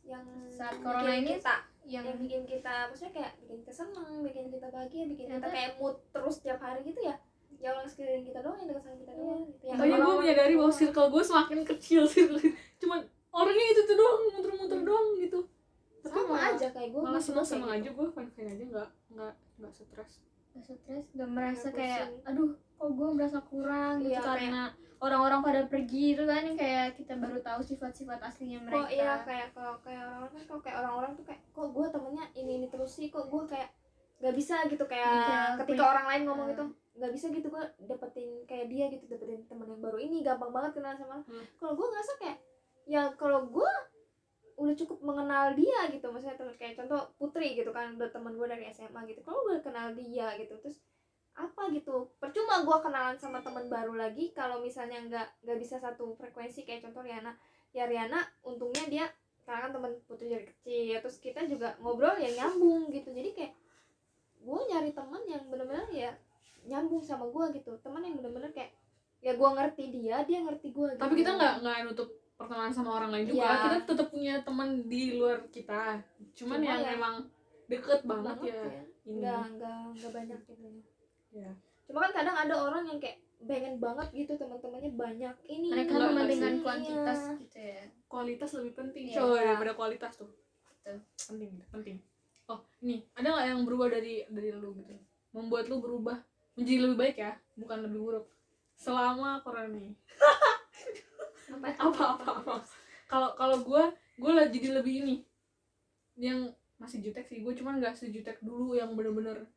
yang 0.04 0.26
Saat 0.50 0.76
corona 0.82 1.12
ini 1.14 1.32
kita 1.36 1.56
yang 1.88 2.04
yang 2.04 2.20
bikin 2.20 2.44
kita 2.44 2.92
maksudnya 2.92 3.14
kayak 3.16 3.32
bikin 3.40 3.58
kita 3.64 3.74
seneng 3.74 4.20
bikin 4.20 4.52
kita 4.52 4.68
bahagia 4.68 5.08
bikin 5.08 5.28
kita 5.32 5.48
kayak 5.48 5.72
mood 5.80 5.96
terus 6.12 6.44
tiap 6.44 6.60
hari 6.60 6.84
gitu 6.84 7.00
ya 7.00 7.16
ya 7.58 7.74
orang 7.74 7.90
sekeliling 7.90 8.26
kita 8.28 8.40
doang 8.46 8.58
yang 8.62 8.70
dekat 8.70 8.84
sama 8.86 8.98
kita 9.02 9.14
doang 9.18 9.42
gitu. 9.50 9.64
Ya 9.66 9.74
Makanya 9.74 9.98
gue 9.98 10.16
menyadari 10.22 10.54
bahwa 10.54 10.74
circle 10.74 11.10
gue 11.10 11.24
semakin 11.26 11.60
kecil 11.66 12.02
circle 12.14 12.38
cuman 12.78 13.00
orangnya 13.34 13.66
itu 13.74 13.82
tuh 13.88 13.96
doang 13.98 14.20
muter-muter 14.30 14.80
doang 14.86 15.08
gitu. 15.18 15.40
Tapi 16.06 16.14
sama 16.14 16.30
malah, 16.38 16.54
aja 16.54 16.68
kayak 16.70 16.90
gue 16.94 17.02
malah 17.02 17.22
seneng 17.24 17.48
seneng 17.48 17.70
aja 17.74 17.90
gue 17.90 18.08
fine 18.14 18.32
fine 18.38 18.50
aja 18.54 18.64
nggak 18.70 18.90
nggak 19.16 19.34
nggak 19.58 19.72
stres. 19.74 20.12
gak 20.22 20.37
stres 20.60 21.06
gak 21.10 21.28
merasa 21.28 21.68
kayak 21.70 22.10
aduh 22.24 22.50
kok 22.54 22.90
gue 22.90 23.08
merasa 23.12 23.40
kurang 23.42 24.00
gitu 24.00 24.12
Iya, 24.12 24.22
karena 24.22 24.64
orang-orang 24.98 25.40
pada 25.42 25.62
pergi 25.64 26.04
itu 26.12 26.24
kan 26.24 26.42
yang 26.42 26.56
kayak 26.56 26.94
kita 26.94 27.14
baru 27.16 27.38
tahu 27.40 27.62
sifat-sifat 27.62 28.18
aslinya 28.20 28.60
mereka. 28.60 28.78
kok 28.80 28.90
iya 28.92 29.12
kayak 29.20 29.48
kalau 29.52 29.76
kayak 29.80 30.04
orang 30.04 30.28
kan 30.28 30.42
kok 30.44 30.60
kayak 30.60 30.78
orang-orang 30.80 31.12
tuh 31.14 31.24
kayak 31.24 31.42
kok 31.48 31.68
gue 31.68 31.86
temennya 31.88 32.26
ini 32.34 32.52
ini 32.56 32.68
terus 32.68 32.92
sih 32.92 33.08
kok 33.08 33.26
gue 33.26 33.44
kayak 33.46 33.70
nggak 34.18 34.34
bisa 34.34 34.66
gitu. 34.66 34.82
Kayak 34.84 35.14
Iya, 35.14 35.42
ketika 35.60 35.78
punya- 35.80 35.92
orang 35.92 36.06
lain 36.08 36.22
ngomong 36.26 36.48
Hmm. 36.48 36.56
itu 36.56 36.66
nggak 36.98 37.12
bisa 37.14 37.26
gitu 37.30 37.48
gue 37.48 37.64
dapetin 37.84 38.30
kayak 38.44 38.66
dia 38.68 38.86
gitu 38.90 39.06
dapetin 39.06 39.46
temen 39.46 39.68
yang 39.68 39.78
baru 39.80 39.98
ini 39.98 40.18
gampang 40.20 40.50
banget 40.50 40.72
kenal 40.74 40.94
sama 40.94 41.22
Hmm. 41.22 41.46
kalau 41.58 41.74
gue 41.74 41.86
ngerasa 41.88 42.14
kayak 42.18 42.38
ya 42.86 43.02
kalau 43.14 43.46
gue 43.46 43.72
udah 44.58 44.74
cukup 44.74 44.98
mengenal 45.06 45.54
dia 45.54 45.86
gitu 45.94 46.10
maksudnya 46.10 46.34
temen- 46.34 46.58
kayak 46.58 46.76
contoh 46.82 47.02
Putri 47.22 47.54
gitu 47.54 47.70
kan 47.70 47.94
udah 47.94 48.10
temen 48.10 48.34
gue 48.34 48.48
dari 48.50 48.66
SMA 48.74 49.06
gitu 49.06 49.22
kalau 49.22 49.46
gue 49.46 49.62
kenal 49.62 49.94
dia 49.94 50.34
gitu 50.42 50.58
terus 50.58 50.82
apa 51.38 51.70
gitu 51.70 52.10
percuma 52.18 52.66
gue 52.66 52.78
kenalan 52.82 53.18
sama 53.22 53.38
temen 53.46 53.70
baru 53.70 53.94
lagi 53.94 54.34
kalau 54.34 54.58
misalnya 54.58 54.98
nggak 55.06 55.28
nggak 55.46 55.58
bisa 55.62 55.78
satu 55.78 56.18
frekuensi 56.18 56.66
kayak 56.66 56.82
contoh 56.90 57.06
Riana 57.06 57.38
ya 57.70 57.86
Riana 57.86 58.26
untungnya 58.42 58.90
dia 58.90 59.06
karena 59.46 59.70
kan 59.70 59.72
temen 59.78 59.94
Putri 60.10 60.28
dari 60.34 60.46
kecil 60.50 60.98
terus 61.06 61.22
kita 61.22 61.46
juga 61.46 61.78
ngobrol 61.78 62.18
ya 62.18 62.34
nyambung 62.34 62.90
gitu 62.90 63.14
jadi 63.14 63.30
kayak 63.38 63.54
gue 64.42 64.60
nyari 64.74 64.92
temen 64.98 65.22
yang 65.30 65.44
bener-bener 65.54 65.86
ya 65.94 66.12
nyambung 66.66 67.06
sama 67.06 67.30
gue 67.30 67.62
gitu 67.62 67.78
temen 67.86 68.02
yang 68.02 68.18
bener-bener 68.18 68.50
kayak 68.50 68.74
ya 69.22 69.38
gue 69.38 69.50
ngerti 69.50 69.84
dia 69.94 70.26
dia 70.26 70.42
ngerti 70.42 70.74
gue 70.74 70.88
gitu. 70.94 71.02
tapi 71.02 71.14
kita 71.22 71.38
nggak 71.38 71.54
nggak 71.62 71.78
nutup 71.86 72.10
pertemanan 72.38 72.70
sama 72.70 72.92
orang 72.94 73.10
lain 73.10 73.26
juga. 73.28 73.44
Iya. 73.44 73.58
kita 73.60 73.78
tetap 73.88 74.08
punya 74.08 74.34
teman 74.40 74.70
di 74.86 75.18
luar 75.18 75.42
kita. 75.50 75.98
Cuman 76.34 76.58
Cuma 76.58 76.64
yang 76.64 76.82
ya- 76.82 76.94
emang 76.94 77.16
deket 77.66 78.00
banget, 78.04 78.36
banget 78.38 78.48
ya, 78.48 78.56
ya 78.56 78.82
ini. 79.04 79.16
Nggak 79.18 79.44
nggak 79.52 79.78
nggak 79.92 80.12
banyak 80.14 80.40
gitu 80.46 80.66
Ya. 81.30 81.52
cuma 81.84 81.98
kan 82.02 82.12
kadang 82.14 82.36
ada 82.38 82.56
orang 82.58 82.84
yang 82.86 82.98
kayak 82.98 83.18
pengen 83.40 83.78
banget 83.78 84.08
gitu 84.16 84.34
teman-temannya 84.36 84.92
banyak 84.94 85.36
ini. 85.46 85.68
Mereka 85.70 85.92
Enggak, 85.92 86.10
mementingkan 86.10 86.56
kuantitas 86.62 87.20
Iya. 87.20 87.34
gitu 87.38 87.58
ya. 87.60 87.82
Kualitas 88.08 88.50
lebih 88.54 88.74
penting 88.74 89.06
Iya. 89.08 89.18
coy 89.18 89.40
daripada 89.42 89.74
kualitas 89.74 90.14
tuh. 90.16 90.32
Betul. 90.80 90.98
penting 91.28 91.52
penting. 91.68 91.98
Oh 92.48 92.60
ini 92.80 93.04
ada 93.12 93.28
nggak 93.28 93.46
yang 93.46 93.62
berubah 93.62 93.88
dari 93.90 94.24
dari 94.26 94.50
lu 94.52 94.72
gitu? 94.78 94.96
Membuat 95.32 95.68
lu 95.68 95.78
berubah 95.78 96.16
menjadi 96.54 96.80
lebih 96.82 96.98
baik 96.98 97.16
ya 97.18 97.36
bukan 97.54 97.84
lebih 97.84 98.00
buruk. 98.00 98.26
Selama 98.74 99.42
corona 99.42 99.68
ini 99.68 99.92
apa 101.48 101.68
apa 101.74 102.04
apa 102.20 102.32
apa? 102.44 102.54
Kalau 103.08 103.30
kalau 103.36 103.58
gue 103.64 103.84
gue 104.20 104.32
lah 104.32 104.46
jadi 104.48 104.76
lebih 104.76 104.94
ini. 105.06 105.16
Yang 106.18 106.52
masih 106.78 107.02
jutek 107.02 107.26
sih 107.26 107.42
gue 107.42 107.54
cuman 107.58 107.82
nggak 107.82 107.98
sejutek 107.98 108.38
dulu 108.38 108.78
yang 108.78 108.94
bener-bener 108.94 109.50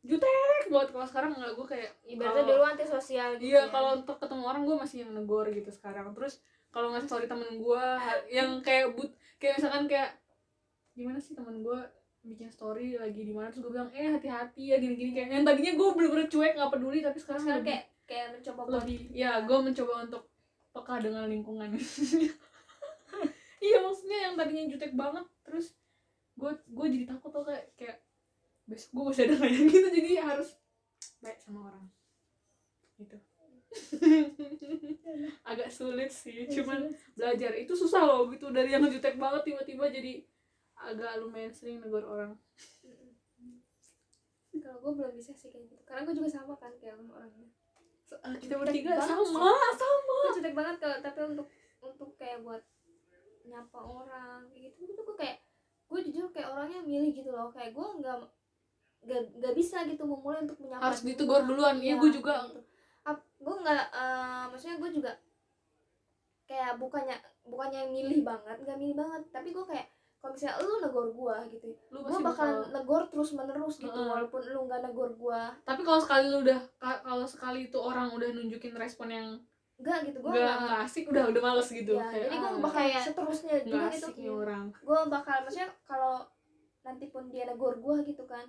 jutek 0.00 0.68
buat 0.72 0.88
kalau 0.88 1.04
sekarang 1.04 1.36
nggak 1.36 1.52
gue 1.56 1.66
kayak 1.68 1.90
ibaratnya 2.08 2.40
kalau- 2.40 2.52
dulu 2.56 2.64
antisosial 2.64 3.36
gitu 3.36 3.52
iya 3.52 3.68
ya. 3.68 3.72
kalau 3.72 4.00
untuk 4.00 4.16
ketemu 4.16 4.44
orang 4.48 4.62
gue 4.64 4.76
masih 4.76 4.96
yang 5.04 5.12
negor 5.12 5.46
gitu 5.48 5.68
sekarang. 5.68 6.12
Terus 6.16 6.40
kalau 6.72 6.92
ngasih 6.92 7.08
story 7.08 7.26
temen 7.28 7.60
gue 7.60 7.84
yang 8.28 8.60
kayak 8.60 8.96
but 8.96 9.12
kayak 9.36 9.60
misalkan 9.60 9.84
kayak 9.86 10.10
gimana 10.94 11.18
sih 11.20 11.36
temen 11.36 11.60
gue 11.60 11.78
bikin 12.24 12.48
story 12.48 12.96
lagi 12.96 13.20
di 13.20 13.32
mana? 13.32 13.52
Terus 13.52 13.64
gue 13.64 13.72
bilang 13.76 13.90
eh 13.92 14.08
hati-hati 14.08 14.72
ya 14.72 14.76
gini-gini. 14.80 15.12
Kayak 15.12 15.28
yang 15.36 15.44
tadinya 15.44 15.72
gue 15.76 15.88
bener-bener 15.92 16.28
cuek 16.28 16.52
nggak 16.56 16.70
peduli 16.72 16.98
tapi 17.04 17.18
sekarang, 17.20 17.42
sekarang 17.44 17.60
lebih, 17.60 17.72
kayak 17.76 17.84
kayak 18.04 18.26
mencoba 18.36 18.60
buat 18.64 18.74
lebih 18.84 18.98
ya 19.12 19.30
gue 19.44 19.58
mencoba 19.60 19.92
untuk 20.04 20.22
peka 20.74 20.94
dengan 20.98 21.30
lingkungan. 21.30 21.70
Iya 23.64 23.80
maksudnya 23.80 24.18
yang 24.28 24.34
tadinya 24.36 24.64
jutek 24.68 24.92
banget 24.92 25.24
terus 25.40 25.72
gue 26.36 26.52
gue 26.52 26.86
jadi 26.92 27.04
takut 27.08 27.32
tuh 27.32 27.48
kayak 27.48 27.72
kayak 27.80 27.96
besok 28.68 28.90
gue 28.92 29.04
masih 29.08 29.24
ada 29.24 29.34
kayak 29.40 29.54
gitu 29.72 29.88
jadi 29.88 30.10
harus 30.20 30.48
baik 31.24 31.40
sama 31.40 31.72
orang. 31.72 31.88
Gitu. 33.00 33.16
Agak 35.50 35.72
sulit 35.72 36.12
sih 36.12 36.44
cuman 36.52 36.92
belajar. 37.16 37.56
Itu 37.56 37.72
susah 37.72 38.04
loh 38.04 38.28
gitu 38.28 38.52
dari 38.52 38.76
yang 38.76 38.84
jutek 38.84 39.16
banget 39.16 39.48
tiba-tiba 39.48 39.88
jadi 39.88 40.20
agak 40.76 41.24
lumayan 41.24 41.48
sering 41.48 41.80
negor 41.80 42.04
orang. 42.04 42.36
Kalau 44.54 44.78
gue 44.84 44.92
belum 44.92 45.12
bisa 45.16 45.32
sih 45.32 45.48
kayak 45.48 45.72
gitu. 45.72 45.80
Karena 45.88 46.04
gue 46.04 46.14
juga 46.20 46.28
sama 46.28 46.52
kan 46.60 46.76
kayak 46.76 47.00
orangnya 47.00 47.48
Kita 48.40 48.54
bertiga 48.60 49.00
sama 49.00 49.52
sama 49.74 50.12
gue 50.24 50.30
jutek 50.40 50.54
banget 50.54 50.76
kalau 50.80 50.96
tapi 51.00 51.18
untuk 51.24 51.46
untuk 51.80 52.10
kayak 52.20 52.40
buat 52.44 52.62
nyapa 53.44 53.78
orang 53.80 54.48
kayak 54.48 54.72
gitu 54.76 54.96
itu 54.96 55.02
gue 55.04 55.16
kayak 55.16 55.36
gue 55.84 55.98
jujur 56.10 56.26
kayak 56.32 56.48
orangnya 56.52 56.80
milih 56.80 57.12
gitu 57.12 57.30
loh 57.32 57.52
kayak 57.52 57.76
gue 57.76 57.86
nggak 58.00 58.16
nggak 59.04 59.20
nggak 59.36 59.54
bisa 59.54 59.84
gitu 59.84 60.02
memulai 60.08 60.40
untuk 60.48 60.56
menyapa 60.64 60.88
Harus 60.88 61.04
ditegur 61.04 61.44
duluan. 61.44 61.76
Iya, 61.76 62.00
gue 62.00 62.10
juga. 62.10 62.48
gitu. 62.48 62.60
gue 63.44 63.54
nggak 63.60 63.84
eh, 63.92 64.44
maksudnya 64.48 64.76
gue 64.80 64.90
juga 64.96 65.12
kayak 66.48 66.80
bukannya 66.80 67.16
bukannya 67.44 67.82
milih 67.92 68.24
banget 68.24 68.56
nggak 68.64 68.78
milih 68.80 68.96
banget 68.96 69.22
tapi 69.28 69.52
gue 69.52 69.64
kayak 69.68 69.84
kalau 70.24 70.32
misalnya 70.32 70.56
lu 70.64 70.74
negor 70.80 71.06
gue 71.12 71.36
gitu 71.52 71.68
lu 71.92 71.98
bakalan 72.00 72.24
bakal 72.24 72.50
negor 72.72 73.02
terus 73.12 73.36
menerus 73.36 73.76
gitu 73.76 73.92
Heeh. 73.92 74.08
walaupun 74.08 74.40
lu 74.40 74.60
nggak 74.64 74.80
negor 74.80 75.10
gue 75.12 75.40
tapi 75.68 75.84
kalau 75.84 76.00
sekali 76.00 76.32
lu 76.32 76.40
udah 76.40 76.60
ka- 76.80 77.02
kalau 77.04 77.28
sekali 77.28 77.68
itu 77.68 77.76
orang 77.76 78.08
udah 78.08 78.28
nunjukin 78.32 78.72
respon 78.72 79.12
yang 79.12 79.28
nggak 79.76 80.08
gitu 80.08 80.24
gue 80.24 80.30
nggak 80.32 80.40
nggak 80.40 80.58
nggak 80.64 80.80
asik 80.80 81.04
udah 81.12 81.24
udah 81.28 81.42
males 81.42 81.68
gitu. 81.68 81.92
Ya, 81.92 82.06
kayak 82.08 82.24
jadi 82.24 82.36
gue 82.38 82.48
ah, 82.48 82.62
bakal 82.62 82.80
Kayak 82.80 83.02
seterusnya 83.04 83.54
juga 83.60 83.76
gitu. 83.90 84.06
asik 84.06 84.14
nih 84.16 84.30
orang. 84.32 84.64
Gue 84.70 85.00
bakal 85.10 85.36
maksudnya 85.44 85.68
kalau 85.84 86.16
nanti 86.86 87.04
pun 87.10 87.24
dia 87.28 87.44
negor 87.44 87.74
gue 87.76 87.96
gitu 88.06 88.24
kan 88.24 88.46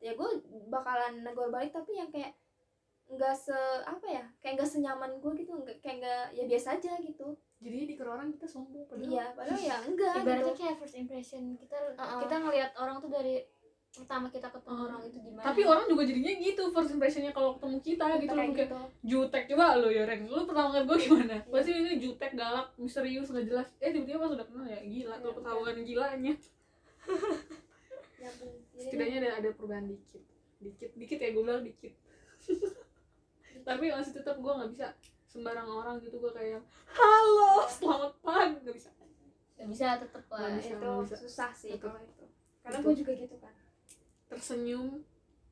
ya 0.00 0.16
gue 0.16 0.30
bakalan 0.66 1.20
negor 1.22 1.52
balik 1.52 1.70
tapi 1.70 1.92
yang 1.92 2.08
kayak 2.08 2.32
nggak 3.04 3.36
se 3.36 3.52
apa 3.84 4.06
ya 4.08 4.24
kayak 4.40 4.56
nggak 4.58 4.70
senyaman 4.70 5.12
gue 5.20 5.32
gitu 5.36 5.52
nggak 5.52 5.76
kayak 5.84 5.96
nggak 6.00 6.24
ya 6.32 6.44
biasa 6.48 6.80
aja 6.80 6.92
gitu 7.04 7.36
jadi 7.60 7.78
di 7.84 7.94
orang 8.00 8.32
kita 8.32 8.46
sombong 8.48 8.88
padahal 8.88 9.12
iya 9.12 9.26
padahal 9.36 9.60
ya 9.60 9.76
enggak 9.88 10.12
ibaratnya 10.16 10.40
gitu 10.48 10.52
kayak 10.56 10.76
first 10.80 10.96
impression 10.96 11.42
kita 11.60 11.76
Uh-uh. 11.76 12.20
kita 12.24 12.34
ngelihat 12.40 12.72
orang 12.80 12.96
tuh 13.04 13.12
dari 13.12 13.44
pertama 13.90 14.26
kita 14.30 14.46
ketemu 14.54 14.78
Uh. 14.78 14.86
orang 14.86 15.02
itu 15.02 15.18
gimana. 15.18 15.44
Tapi 15.50 15.60
orang 15.66 15.84
juga 15.90 16.02
jadinya 16.06 16.32
gitu 16.38 16.62
first 16.70 16.92
impressionnya 16.94 17.32
kalau 17.34 17.58
ketemu 17.58 17.78
kita 17.82 18.04
gitu 18.22 18.34
loh 18.38 18.46
gitu. 18.54 18.78
jutek 19.02 19.44
coba 19.50 19.66
lo 19.82 19.88
ya 19.90 20.06
Ren. 20.06 20.30
Lu 20.30 20.46
pertama 20.46 20.66
ngeliat 20.70 20.86
gue 20.86 20.98
gimana? 21.10 21.36
Iya. 21.42 21.50
pasti 21.50 21.70
ini 21.74 21.92
jutek 21.98 22.32
galak 22.38 22.68
misterius 22.78 23.28
nggak 23.34 23.46
jelas. 23.50 23.68
Eh 23.82 23.90
tiba-tiba 23.90 24.18
pas 24.22 24.30
udah 24.30 24.46
kenal 24.46 24.66
ya 24.70 24.80
gila 24.86 25.14
Iya, 25.18 25.24
tuh 25.26 25.32
ketahuan 25.42 25.76
gilanya. 25.82 26.34
Nyambung 28.22 28.54
Jadi 28.78 28.78
setidaknya 28.78 29.16
ada 29.26 29.30
ada 29.42 29.48
perubahan 29.58 29.84
dikit. 29.90 30.22
Dikit 30.62 30.90
dikit 30.94 31.18
ya 31.18 31.28
gue 31.34 31.42
bilang 31.42 31.64
dikit. 31.66 31.92
Tapi 33.66 33.84
masih 33.90 34.12
tetap 34.14 34.38
gue 34.38 34.52
nggak 34.54 34.70
bisa 34.70 34.86
sembarang 35.30 35.68
orang 35.70 35.94
gitu 36.02 36.18
gue 36.18 36.32
kayak 36.34 36.58
halo 36.90 37.62
selamat 37.64 38.12
pagi. 38.18 38.58
Nggak 38.60 38.74
bisa. 38.74 38.90
Gak 39.54 39.68
bisa 39.68 39.86
tetep 39.96 40.24
lah. 40.26 40.38
Nggak 40.42 40.58
bisa. 40.58 40.74
itu 40.74 40.90
bisa. 41.04 41.16
susah 41.16 41.50
sih 41.52 41.72
kalau 41.78 42.00
itu. 42.00 42.24
Karena 42.60 42.78
Betul. 42.78 42.86
gue 42.88 42.94
juga 42.98 43.12
gitu 43.16 43.36
kan. 43.38 43.54
Tersenyum 44.26 44.86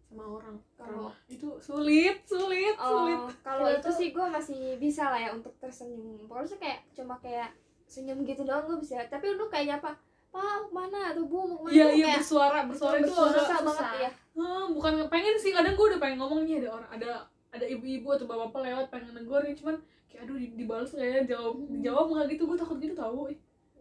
sama 0.03 0.25
orang. 0.27 0.57
Kalau- 0.75 1.14
itu 1.29 1.49
sulit 1.61 2.17
sulit 2.25 2.75
sulit. 2.75 3.19
Oh, 3.19 3.31
kalau 3.38 3.62
Kalau 3.62 3.69
itu 3.71 3.85
tuh- 3.85 3.95
sih 3.95 4.09
gue 4.11 4.27
masih 4.29 4.61
bisa 4.77 5.05
lah 5.07 5.21
ya 5.21 5.31
untuk 5.31 5.55
tersenyum. 5.57 6.27
Pokoknya 6.27 6.49
sih 6.49 6.59
kayak 6.59 6.79
cuma 6.93 7.14
kayak 7.19 7.49
senyum 7.87 8.19
gitu 8.23 8.43
doang 8.43 8.67
gue 8.67 8.79
bisa. 8.79 8.99
Tapi 9.07 9.31
lu 9.31 9.47
kayak 9.47 9.79
nyapa 9.79 9.95
pak 10.29 10.43
mau 10.45 10.61
ke 10.61 10.73
mana? 10.75 10.99
Atau 11.09 11.25
bu 11.25 11.38
mau 11.47 11.57
ke 11.57 11.62
mana? 11.64 11.73
Iya 11.73 11.87
iya 11.95 12.05
kayak 12.05 12.17
bersuara 12.21 12.59
bersuara 12.67 12.97
itu 12.99 13.05
bersuara 13.07 13.31
agak 13.31 13.38
susah 13.38 13.47
susah. 13.55 13.64
banget 13.64 14.03
ya 14.03 14.11
Hah, 14.38 14.64
bukan 14.71 14.93
pengen 15.07 15.35
sih. 15.37 15.51
Kadang 15.51 15.75
gue 15.75 15.87
udah 15.87 16.01
pengen 16.01 16.19
ngomong 16.19 16.41
nih 16.43 16.55
ada 16.59 16.69
orang 16.75 16.91
ada 16.91 17.11
ada 17.49 17.65
ibu-ibu 17.65 18.09
atau 18.13 18.27
bapak-bapak 18.29 18.61
lewat 18.69 18.87
pengen 18.93 19.13
negor 19.17 19.41
nih 19.41 19.57
cuman 19.57 19.77
kayak 20.09 20.29
aduh 20.29 20.37
di- 20.37 20.55
dibalas 20.57 20.91
nggak 20.93 21.09
ya? 21.09 21.21
Jawab 21.37 21.55
dijawab 21.73 22.07
nggak 22.13 22.27
gitu? 22.37 22.43
Gue 22.45 22.59
takut 22.61 22.77
gitu 22.77 22.95
tahu 22.97 23.33
ih. 23.33 23.39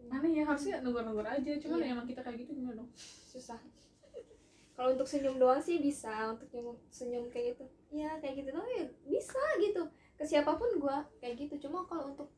Aneh 0.08 0.40
ya 0.40 0.44
harusnya 0.48 0.80
negor-negor 0.80 1.26
aja 1.28 1.52
cuman 1.60 1.78
Iya. 1.84 1.92
emang 1.92 2.06
kita 2.08 2.20
kayak 2.24 2.48
gitu 2.48 2.56
gimana 2.56 2.80
dong? 2.80 2.90
Susah. 3.28 3.60
Kalau 4.72 4.94
untuk 4.94 5.04
senyum 5.04 5.36
doang 5.36 5.60
sih 5.60 5.82
bisa 5.82 6.32
untuk 6.32 6.48
senyum 6.48 6.76
senyum 6.88 7.24
kayak 7.28 7.56
gitu. 7.56 7.64
Ya 7.92 8.16
kayak 8.22 8.40
gitu 8.40 8.48
doang 8.56 8.70
ya 8.72 8.88
bisa 9.04 9.42
gitu. 9.60 9.82
Ke 10.16 10.24
siapa 10.24 10.56
pun 10.56 10.70
gue 10.80 10.96
kayak 11.20 11.34
gitu. 11.36 11.68
Cuma 11.68 11.84
kalau 11.84 12.16
untuk 12.16 12.32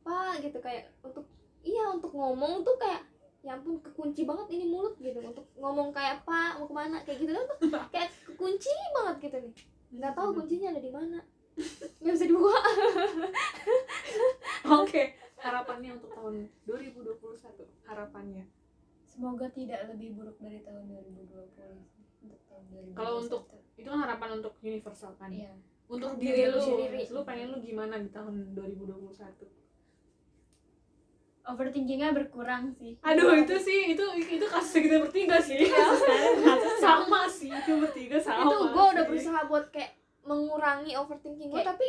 pak 0.00 0.40
gitu 0.40 0.56
kayak 0.64 0.88
untuk 1.04 1.28
iya 1.60 1.92
untuk 1.92 2.16
ngomong 2.16 2.64
tuh 2.64 2.80
kayak 2.80 3.04
ya 3.44 3.56
ampun 3.56 3.76
kekunci 3.84 4.24
banget 4.24 4.48
ini 4.56 4.64
mulut 4.72 4.96
gitu. 4.96 5.20
Untuk 5.20 5.44
ngomong 5.60 5.92
kayak 5.92 6.24
pak 6.24 6.56
mau 6.56 6.64
ke 6.64 6.72
mana? 6.72 6.96
Kayak 7.04 7.18
gitu 7.28 7.32
tuh. 7.36 7.58
Kayak 7.92 8.08
kekunci 8.24 8.70
banget 8.96 9.16
gitu 9.28 9.36
nih 9.44 9.54
nggak 9.90 10.12
tahu 10.12 10.28
kuncinya 10.34 10.70
ada 10.70 10.78
di 10.78 10.90
mana. 10.90 11.18
Nggak 12.00 12.12
bisa 12.14 12.24
dibuka. 12.24 12.56
Oke. 14.80 15.02
Harapannya 15.36 15.96
untuk 15.96 16.08
tahun 16.10 16.48
2021 16.64 17.64
harapannya. 17.84 18.44
Semoga 19.02 19.48
tidak 19.50 19.88
lebih 19.88 20.14
buruk 20.14 20.36
dari 20.38 20.60
tahun 20.60 20.86
2020 20.86 22.22
untuk 22.22 22.40
tahun 22.46 22.62
2021 22.92 22.94
Kalau 22.94 23.12
untuk- 23.18 23.44
itu 23.74 23.84
kan 23.84 23.98
harapan 23.98 24.28
untuk 24.38 24.52
universal 24.60 25.12
kan? 25.16 25.28
Iya. 25.28 25.52
Untuk 25.90 26.14
Untuk 26.14 26.22
diri 26.22 26.44
diri 26.44 26.48
lu 26.48 26.60
sendiri. 26.60 27.00
lu 27.10 27.20
pengen 27.24 27.50
lu 27.50 27.58
gimana 27.58 27.98
di 27.98 28.08
tahun 28.08 28.54
2021 28.54 29.50
overthinkingnya 31.50 32.10
berkurang 32.10 32.70
sih. 32.74 32.94
Aduh 33.02 33.34
itu 33.34 33.54
sih 33.58 33.92
itu 33.92 34.04
itu 34.16 34.46
kasus 34.46 34.78
kita 34.78 35.02
bertiga 35.02 35.36
sih. 35.38 35.66
Sama 36.84 37.26
sih 37.26 37.50
itu 37.50 37.72
bertiga 37.76 38.16
sama 38.16 38.48
itu 38.48 38.56
gue 38.72 38.84
udah 38.94 39.04
berusaha 39.04 39.40
buat 39.46 39.68
kayak 39.68 39.98
mengurangi 40.24 40.96
overthinking 40.96 41.50
gue 41.50 41.62
tapi 41.62 41.88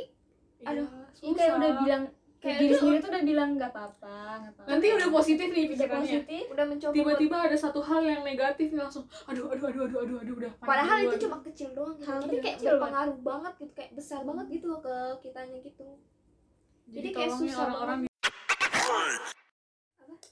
Iya, 0.62 0.78
aduh, 0.78 0.88
Ini 1.26 1.34
kayak 1.34 1.52
susah. 1.52 1.58
udah 1.58 1.71
bilang 1.82 2.04
kayak 2.38 2.58
diri 2.58 2.74
sendiri 2.74 2.97
tuh 3.02 3.10
udah 3.10 3.24
bilang 3.26 3.50
nggak 3.58 3.71
apa-apa 3.74 4.17
nanti 4.65 4.86
udah 4.93 5.10
positif 5.10 5.47
nih 5.50 5.65
pikirannya. 5.74 6.06
positif. 6.21 6.43
Udah 6.54 6.65
mencoba 6.69 6.93
tiba-tiba 6.93 7.38
ada 7.50 7.58
satu 7.58 7.80
hal 7.82 8.02
yang 8.02 8.21
negatif 8.21 8.67
nih 8.69 8.82
langsung 8.82 9.06
aduh 9.26 9.50
aduh 9.50 9.65
aduh 9.74 9.82
aduh 9.89 10.00
aduh 10.06 10.17
aduh 10.21 10.36
udah 10.38 10.52
padahal 10.62 10.97
itu 11.02 11.17
cuma 11.26 11.38
kecil 11.41 11.69
doang 11.74 11.97
gitu. 11.97 12.06
Hal 12.06 12.17
tapi 12.21 12.38
kayak 12.38 12.58
berpengaruh 12.62 13.17
banget 13.21 13.54
gitu 13.58 13.74
kayak 13.74 13.91
besar 13.97 14.21
banget 14.21 14.45
gitu 14.54 14.65
loh 14.69 14.80
ke 14.82 14.95
kitanya 15.21 15.58
gitu. 15.62 15.88
Jadi, 16.86 16.93
jadi 16.93 17.10
kayak 17.10 17.32
susah 17.34 17.65
orang-orang 17.65 18.00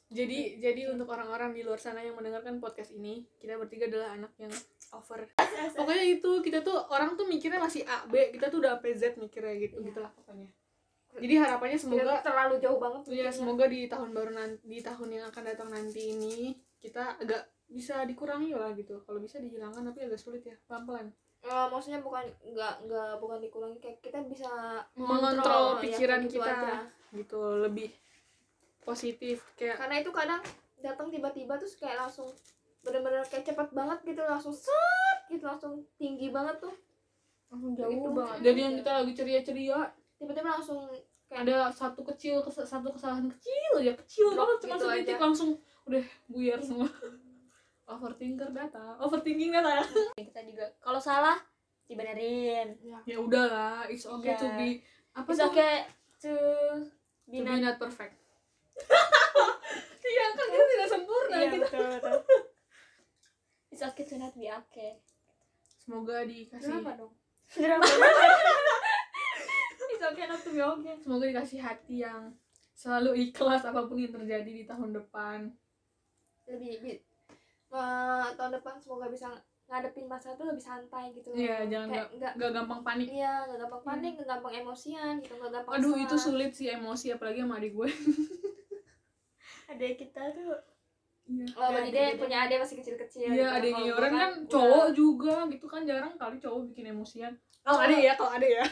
jadi 0.10 0.58
jadi 0.58 0.90
untuk 0.90 1.06
orang-orang 1.08 1.54
di 1.54 1.62
luar 1.62 1.78
sana 1.78 2.02
yang 2.02 2.18
mendengarkan 2.18 2.58
podcast 2.58 2.90
ini 2.92 3.30
kita 3.38 3.56
bertiga 3.56 3.86
adalah 3.86 4.18
anak 4.18 4.34
yang 4.42 4.50
over. 4.90 5.30
Pokoknya 5.78 6.06
itu 6.18 6.32
kita 6.42 6.66
tuh 6.66 6.82
orang 6.90 7.14
tuh 7.14 7.30
mikirnya 7.30 7.62
masih 7.62 7.86
A 7.86 8.10
B 8.10 8.34
kita 8.34 8.50
tuh 8.50 8.58
udah 8.66 8.82
sampai 8.82 8.98
Z 8.98 9.22
mikirnya 9.22 9.54
gitu 9.62 9.78
Iya. 9.78 9.88
gitulah 9.94 10.12
pokoknya. 10.18 10.50
Jadi 11.10 11.36
harapannya 11.38 11.78
semoga 11.78 12.14
terlalu 12.26 12.56
jauh 12.58 12.80
banget 12.82 13.02
ya 13.14 13.30
semoga 13.30 13.66
di 13.70 13.86
tahun 13.86 14.10
baru 14.14 14.32
nanti 14.34 14.58
di 14.66 14.80
tahun 14.82 15.10
yang 15.14 15.26
akan 15.30 15.44
datang 15.46 15.70
nanti 15.70 16.02
ini 16.14 16.58
kita 16.82 17.22
agak 17.22 17.50
bisa 17.70 18.02
dikurangi 18.06 18.58
lah 18.58 18.74
gitu. 18.74 19.06
Kalau 19.06 19.22
bisa 19.22 19.38
dihilangkan 19.38 19.86
tapi 19.86 20.10
agak 20.10 20.18
sulit 20.18 20.42
ya 20.42 20.58
pelan 20.66 20.86
pelan 20.90 21.08
Eh, 21.40 21.68
maksudnya 21.72 22.04
bukan 22.04 22.28
nggak 22.44 22.84
nggak 22.84 23.12
bukan 23.24 23.40
dikurangi 23.40 23.80
kayak 23.80 24.04
kita 24.04 24.20
bisa 24.28 24.52
mengontrol 25.00 25.80
ya, 25.80 25.88
pikiran 25.88 26.20
gitu 26.28 26.36
kita 26.36 26.52
aja. 26.52 26.78
gitu 27.16 27.40
lebih 27.64 27.88
positif 28.82 29.44
kayak 29.54 29.78
karena 29.78 29.96
itu 30.00 30.10
kadang 30.10 30.42
datang 30.80 31.08
tiba-tiba 31.08 31.56
terus 31.56 31.76
kayak 31.76 32.00
langsung 32.00 32.32
bener-bener 32.80 33.22
kayak 33.24 33.44
cepet 33.44 33.70
banget 33.70 34.00
gitu 34.06 34.22
langsung 34.22 34.52
set 34.52 35.20
gitu 35.28 35.44
langsung 35.44 35.84
tinggi 35.96 36.30
banget 36.30 36.58
tuh. 36.60 36.72
Langsung 37.50 37.74
Gitu. 37.74 37.82
jauh 37.84 38.14
banget. 38.14 38.38
Jadi 38.42 38.60
yang 38.60 38.76
kita 38.78 38.92
lagi 38.96 39.12
ceria 39.14 39.42
ceria 39.42 39.80
tiba-tiba 40.16 40.50
langsung 40.52 40.88
kayak 41.26 41.42
ada 41.44 41.70
satu 41.70 42.02
kecil 42.04 42.42
kes- 42.42 42.64
satu 42.64 42.90
kesalahan 42.90 43.28
kecil 43.30 43.72
ya 43.80 43.94
kecil 43.96 44.32
Drop 44.32 44.48
banget 44.48 44.58
cuma 44.64 44.76
gitu 44.96 45.14
langsung 45.20 45.52
udah 45.86 46.04
buyar 46.26 46.60
semua. 46.60 46.88
Overthinker 47.90 48.50
data 48.50 48.98
overthinking 49.00 49.50
data. 49.50 49.82
Kita 50.14 50.40
juga 50.44 50.70
kalau 50.78 50.98
salah 51.00 51.36
dibenerin. 51.84 52.78
Ya 53.04 53.18
udahlah 53.18 53.90
it's 53.90 54.06
okay 54.06 54.30
Iya. 54.30 54.40
to 54.40 54.48
be 54.56 54.70
apa 55.12 55.26
it's 55.28 55.42
tuh? 55.42 55.50
okay 55.50 55.74
to 56.22 56.30
to 56.30 56.34
be 57.26 57.42
be 57.42 57.42
not 57.42 57.58
not 57.60 57.76
perfect 57.76 58.14
iya 60.10 60.26
kan 60.32 60.48
kita 60.48 60.66
tidak 60.68 60.88
sempurna 60.90 61.36
iya 61.36 61.50
kita 61.50 61.66
betul 61.66 61.88
betul. 61.98 62.42
It's 63.70 63.84
okay 63.86 64.04
to 64.04 64.16
not 64.18 64.34
be 64.34 64.50
okay. 64.50 64.98
Semoga 65.80 66.26
dikasih 66.26 66.82
Kenapa 66.82 66.92
dong? 66.98 67.14
Kenapa? 67.50 67.86
it's 69.90 70.04
okay 70.04 70.26
not 70.26 70.42
to 70.42 70.50
be 70.50 70.62
okay. 70.62 70.94
Semoga 70.98 71.26
dikasih 71.28 71.60
hati 71.62 71.96
yang 72.02 72.34
selalu 72.74 73.30
ikhlas 73.30 73.62
apa 73.64 73.86
pun 73.86 73.98
yang 73.98 74.12
terjadi 74.12 74.50
di 74.50 74.64
tahun 74.66 74.94
depan. 74.94 75.54
Lebih 76.48 76.74
bi- 76.82 77.04
eh, 77.70 78.28
tahun 78.34 78.52
depan 78.58 78.82
semoga 78.82 79.06
bisa 79.08 79.30
ngadepin 79.70 80.10
masalah 80.10 80.34
tuh 80.34 80.50
lebih 80.50 80.66
santai 80.66 81.14
gitu 81.14 81.30
Iya, 81.38 81.70
jangan 81.70 81.88
kayak 81.94 82.08
nggak 82.18 82.34
gak 82.42 82.52
gampang 82.58 82.82
panik. 82.82 83.08
Iya 83.14 83.34
nggak 83.46 83.60
gampang 83.62 83.84
panik 83.86 84.12
nggak 84.18 84.30
gampang 84.34 84.54
emosian 84.58 85.14
gitu 85.22 85.34
gampang 85.38 85.74
aduh 85.78 85.94
itu 85.94 86.16
sulit 86.18 86.52
sih 86.58 86.74
emosi 86.74 87.14
apalagi 87.14 87.46
sama 87.46 87.62
adik 87.62 87.78
gue 87.78 87.90
ada 89.70 89.86
kita 89.94 90.24
tuh 90.32 90.52
iya 91.26 91.46
oh 91.54 91.70
berarti 91.70 91.90
dia 91.92 92.04
Ada- 92.08 92.18
punya 92.18 92.38
adik 92.42 92.58
masih 92.60 92.76
kecil-kecil 92.76 93.22
Iya, 93.24 93.34
gitu. 93.36 93.56
adiknya 93.56 93.82
Kalau 93.86 94.00
orang 94.00 94.12
kan 94.12 94.32
udah- 94.34 94.50
cowok 94.50 94.88
juga 94.92 95.36
gitu 95.48 95.66
kan 95.66 95.82
jarang 95.84 96.14
kali 96.16 96.38
cowok 96.38 96.60
bikin 96.68 96.86
emosian. 96.90 97.34
Kalau 97.60 97.80
ada 97.80 97.94
ya, 97.94 98.14
kalau 98.16 98.32
ada 98.34 98.48
ya. 98.50 98.64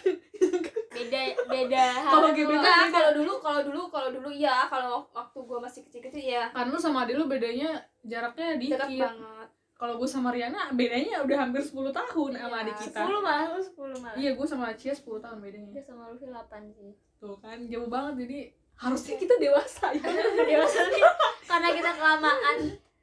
beda 0.89 1.21
beda 1.45 1.85
Kalau 2.03 2.29
beda. 2.31 2.73
kalau 2.89 3.11
dulu 3.13 3.33
kalau 3.37 3.61
dulu 3.61 3.81
kalau 3.87 4.09
dulu 4.09 4.29
ya 4.31 4.65
kalau 4.65 5.05
waktu 5.11 5.37
gua 5.39 5.59
masih 5.61 5.85
kecil-kecil 5.85 6.23
ya 6.23 6.49
Kan 6.49 6.67
lu 6.67 6.77
sama 6.77 7.05
adik 7.05 7.13
lu 7.15 7.25
bedanya 7.25 7.77
jaraknya 8.01 8.57
dekat 8.57 8.89
dikit. 8.89 9.05
banget 9.05 9.47
Kalau 9.77 9.93
gue 9.95 10.09
sama 10.09 10.33
Riana 10.33 10.73
bedanya 10.73 11.21
udah 11.21 11.37
hampir 11.37 11.61
10 11.61 11.69
tahun 11.91 12.31
sama 12.33 12.49
Iya, 12.55 12.63
adik 12.65 12.75
kita. 12.81 13.01
10 13.05 13.21
malah 13.21 13.45
lu 13.47 13.61
10 13.61 13.77
malah 14.01 14.17
Iya, 14.17 14.31
gue 14.33 14.47
sama 14.47 14.65
Cia 14.73 14.89
10 14.91 15.21
tahun 15.21 15.37
bedanya. 15.37 15.69
dia 15.69 15.83
sama 15.83 16.09
Luffy 16.09 16.25
8 16.25 16.41
sih 16.73 16.91
Tuh 17.15 17.37
kan 17.37 17.61
jauh 17.63 17.85
banget 17.85 18.25
jadi 18.25 18.39
harusnya 18.77 19.15
kita 19.15 19.35
dewasa 19.37 19.85
ya. 19.91 20.05
dewasa 20.51 20.79
nih 20.87 21.03
karena 21.43 21.69
kita 21.71 21.91
kelamaan 21.93 22.57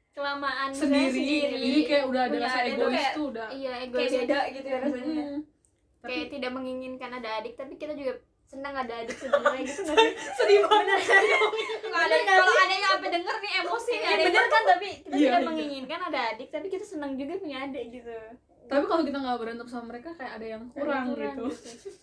kelamaan 0.09 0.69
sendiri. 0.71 1.51
Jadi 1.51 1.81
kayak 1.83 2.05
udah 2.05 2.21
ada 2.23 2.31
Punya 2.33 2.45
rasa 2.45 2.59
egois 2.63 2.95
kayak- 2.95 3.13
tuh 3.13 3.25
udah. 3.29 3.47
iya 3.51 3.71
kayak 3.73 3.85
egois 3.85 4.11
beda 4.13 4.39
gitu 4.49 4.67
ya 4.67 4.77
rasanya 4.81 5.23
Hmm. 5.25 5.41
Tapi 6.01 6.13
kayak 6.13 6.27
tidak 6.31 6.51
menginginkan 6.51 7.11
ada 7.11 7.29
adik 7.35 7.53
tapi 7.53 7.73
kita 7.75 7.93
juga 7.93 8.13
senang 8.45 8.71
ada 8.73 8.93
adik 8.95 9.17
sebenarnya 9.19 9.57
gitu 9.59 9.81
nggak 9.81 9.97
sih 9.97 10.11
sedih 10.37 10.59
banget. 10.63 10.99
ada 11.83 12.15
kalau 12.21 12.53
adanya 12.55 12.87
apa 12.91 13.07
denger 13.09 13.35
nih 13.35 13.51
emosi 13.59 13.91
nih 13.91 13.99
Iya 13.99 14.09
ada 14.11 14.23
bener 14.23 14.45
kan 14.45 14.63
tapi 14.69 14.87
kita 15.01 15.11
Iya, 15.11 15.21
tidak 15.25 15.35
iya. 15.35 15.47
menginginkan 15.47 15.99
ada 16.03 16.19
adik 16.29 16.47
tapi 16.49 16.67
kita 16.67 16.85
senang 16.85 17.11
juga 17.15 17.33
punya 17.35 17.57
adik 17.61 17.85
gitu 17.91 18.15
Tapi 18.65 18.83
kalau 18.83 19.03
kita 19.03 19.17
nggak 19.19 19.37
berantem 19.37 19.67
sama 19.67 19.85
mereka 19.87 20.09
kayak 20.13 20.33
ada 20.35 20.47
yang 20.47 20.63
kurang, 20.71 21.05
Ada 21.07 21.21
yang 21.23 21.37
gitu. 21.43 21.45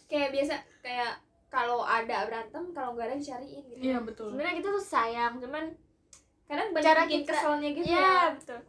kayak 0.06 0.28
biasa 0.30 0.54
kayak 0.78 1.12
kalau 1.52 1.84
ada 1.84 2.24
berantem 2.24 2.64
kalau 2.72 2.96
nggak 2.96 3.06
ada 3.06 3.16
dicariin 3.16 3.60
gitu. 3.68 3.82
Iya, 3.84 4.00
betul. 4.00 4.32
sebenarnya 4.32 4.56
kita 4.56 4.68
tuh 4.72 4.80
sayang 4.82 5.34
cuman 5.36 5.64
kadang 6.48 6.68
banyak 6.72 6.86
Cara 6.86 7.00
bikin 7.04 7.20
kita- 7.20 7.32
keselnya 7.34 7.68
gitu 7.70 7.86
iya 7.86 8.00
ya. 8.00 8.32
betul. 8.32 8.60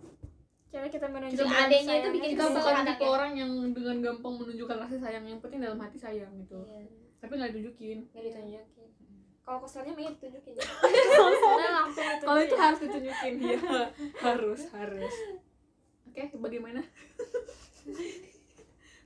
Cara 0.67 0.85
kita 0.85 0.97
Kita 0.99 1.07
menunjukkan 1.07 1.47
bukan- 1.47 1.63
adeknya 1.63 1.93
itu 1.95 2.09
bikin 2.11 2.29
kita 2.33 2.43
bukan 2.49 2.75
tipe 2.83 2.99
ya. 2.99 3.09
orang 3.09 3.31
yang 3.33 3.51
dengan 3.71 3.95
gampang 4.01 4.33
menunjukkan 4.35 4.77
rasa 4.79 4.95
sayang 4.99 5.23
yang 5.23 5.39
penting 5.39 5.59
dalam 5.59 5.79
hati 5.79 5.97
sayang 5.97 6.31
gitu. 6.37 6.59
Iya. 6.65 6.83
tapi 7.17 7.33
nggak 7.33 7.49
ditunjukin. 7.49 7.97
Nggak 8.11 8.23
ditunjukin. 8.25 8.89
Kalau 9.39 9.59
keselnya 9.59 9.93
mending 9.93 10.15
ditunjukin 10.17 10.53
ya. 10.55 10.63
Langsung 11.79 12.03
itu 12.05 12.23
kalau 12.23 12.41
itu 12.41 12.55
harus 12.57 12.79
ditunjukin 12.79 13.33
ya 13.39 13.57
harus 14.19 14.61
harus. 14.69 15.13
Oke 16.03 16.23
bagaimana? 16.35 16.83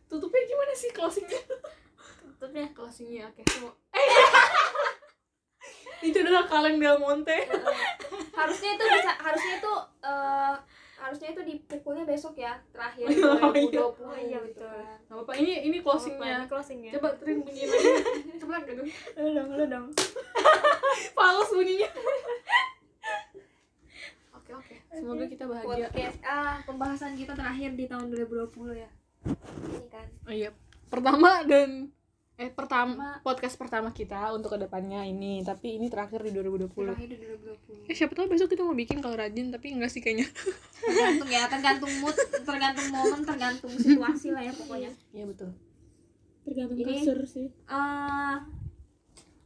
Tutupnya 0.07 0.41
gimana 0.45 0.73
sih 0.73 0.89
closingnya 0.89 1.41
tutupnya 2.37 2.69
closingnya 2.77 3.25
oke 3.33 3.41
semua. 3.49 3.73
Itu 6.05 6.21
adalah 6.21 6.45
kaleng 6.45 6.77
del 6.77 7.01
monte. 7.01 7.33
Harusnya 8.37 8.77
itu 8.77 8.85
bisa 8.85 9.09
harusnya 9.17 9.57
itu 9.57 9.73
eh, 10.05 10.53
harusnya 11.01 11.33
itu 11.33 11.41
dipukulnya 11.41 12.05
besok 12.05 12.37
ya 12.37 12.53
terakhir 12.69 13.09
Oh, 13.25 13.49
2020 13.49 13.73
iya. 13.73 13.81
Oh, 13.81 14.13
iya, 14.13 14.37
gitu. 14.45 14.61
betul. 14.61 14.77
nggak 14.77 15.17
apa-apa 15.17 15.31
ini 15.41 15.53
ini 15.65 15.77
closingnya. 15.81 16.37
Ini 16.37 16.45
closingnya. 16.45 16.91
Coba 17.01 17.17
Trin 17.17 17.41
bunyi 17.41 17.65
lagi. 17.65 17.89
Coba 18.45 18.61
gitu. 18.61 18.85
Lu 19.17 19.29
dong 19.33 19.49
lu 19.57 19.65
dong. 19.65 19.85
Fals 21.17 21.49
bunyinya. 21.49 21.89
Oke 24.37 24.51
oke. 24.53 24.75
Semoga 24.93 25.25
kita 25.25 25.49
bahagia. 25.49 25.89
Podcast 25.89 26.19
ah 26.21 26.61
pembahasan 26.61 27.17
kita 27.17 27.33
terakhir 27.33 27.73
di 27.73 27.89
tahun 27.89 28.13
2020 28.13 28.53
ya. 28.77 28.89
Ini 29.73 29.87
kan. 29.89 30.07
Oh 30.29 30.33
iya, 30.33 30.53
pertama 30.93 31.41
dan 31.41 31.89
eh 32.37 32.49
pertama 32.49 32.93
Ma- 32.93 33.17
podcast 33.19 33.57
pertama 33.57 33.89
kita 33.89 34.29
untuk 34.29 34.53
ke 34.53 34.59
depannya 34.59 35.01
ini, 35.03 35.41
tapi 35.41 35.73
ini 35.73 35.89
terakhir 35.89 36.21
di 36.21 36.29
2020. 36.29 36.69
terakhir 36.69 37.09
di 37.09 37.17
2020 37.17 37.89
Eh 37.89 37.95
siapa 37.95 38.13
tahu 38.13 38.29
besok 38.29 38.47
kita 38.47 38.61
mau 38.61 38.73
bikin 38.73 39.01
kalau 39.01 39.15
rajin, 39.15 39.49
tapi 39.49 39.73
enggak 39.73 39.89
sih 39.89 39.99
kayaknya. 39.99 40.29
tergantung 40.85 41.25
ya 41.27 41.43
tergantung 41.45 41.89
mood 41.97 42.13
tergantung 42.39 42.87
momen 42.89 43.21
tergantung 43.21 43.73
situasi 43.73 44.29
lah 44.29 44.39
ya 44.39 44.53
pokoknya 44.53 44.91
Iya 45.11 45.25
betul. 45.25 45.49
tergantung 46.43 46.77
Ini- 46.77 47.01
kasur 47.01 47.19
sih 47.23 47.47
eh 47.49 48.35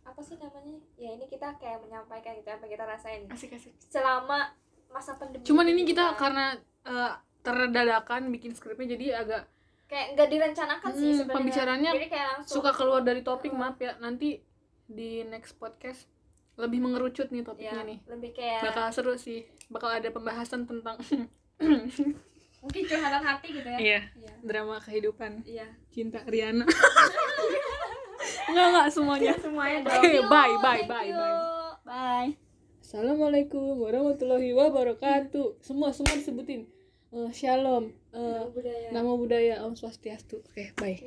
apa 0.04 0.22
sih 0.22 0.36
namanya 0.36 0.76
ya 0.96 1.10
ini 1.12 1.26
kita 1.26 1.56
kayak 1.56 1.80
menyampaikan 1.80 2.36
gitu 2.36 2.52
apa 2.52 2.68
kita 2.68 2.84
rasain 2.84 3.24
Asik 3.26 3.56
asik. 3.56 3.72
selama 3.82 4.52
masa 4.90 5.16
pandemi 5.16 5.42
Cuman 5.42 5.64
ini 5.66 5.82
kita 5.82 6.12
kan. 6.12 6.20
karena 6.20 6.46
eh, 6.84 7.12
terdadakan 7.42 8.28
bikin 8.30 8.52
skripnya 8.52 8.92
jadi 8.92 9.06
agak 9.18 9.48
kayak 9.92 10.16
nggak 10.16 10.30
direncanakan 10.30 10.90
sih 10.90 11.04
Hmm, 11.04 11.18
sebenarnya 11.20 11.36
pembicaraannya 11.36 11.92
jadi 11.92 12.08
kayak 12.08 12.28
langsung 12.32 12.54
suka 12.56 12.72
keluar 12.72 13.02
dari 13.04 13.22
topik, 13.22 13.52
Hmm. 13.52 13.60
maaf 13.62 13.76
ya. 13.78 13.92
Nanti 14.00 14.40
di 14.88 15.22
next 15.24 15.60
podcast 15.60 16.08
lebih 16.56 16.80
mengerucut 16.80 17.28
nih 17.28 17.42
ya 17.42 17.48
topiknya 17.48 17.82
nih. 17.84 18.00
lebih 18.08 18.32
kayak 18.32 18.60
Bakal 18.66 18.88
seru 18.90 19.16
sih. 19.16 19.44
Bakal 19.68 20.00
ada 20.00 20.10
pembahasan 20.10 20.64
tentang 20.64 20.96
mungkin 22.62 22.84
curhatan 22.86 23.24
hati 23.26 23.48
gitu 23.52 23.66
ya 23.66 23.80
iya, 23.80 24.00
iya 24.14 24.34
drama 24.40 24.78
kehidupan 24.78 25.42
iya 25.44 25.66
cinta 25.90 26.22
Riana. 26.24 26.62
enggak 28.50 28.66
enggak 28.70 28.88
semuanya. 28.88 29.34
semuanya 29.36 29.78
dong 29.82 29.98
Oke, 29.98 30.10
you, 30.12 30.24
bye, 30.24 30.56
bye, 30.62 30.86
bye, 30.86 31.10
bye. 31.10 31.36
bye 31.82 32.30
Assalamualaikum 32.82 33.80
warahmatullahi 33.80 34.52
wabarakatuh. 34.52 35.58
Semua 35.58 35.90
semua 35.90 36.12
disebutin. 36.12 36.68
Eh, 37.12 37.32
shalom. 37.36 37.92
Budaya 38.56 38.88
nama 38.96 39.12
budaya 39.20 39.66
Om 39.68 39.76
Swastiastu. 39.76 40.40
Oke, 40.48 40.72
bye. 40.80 41.04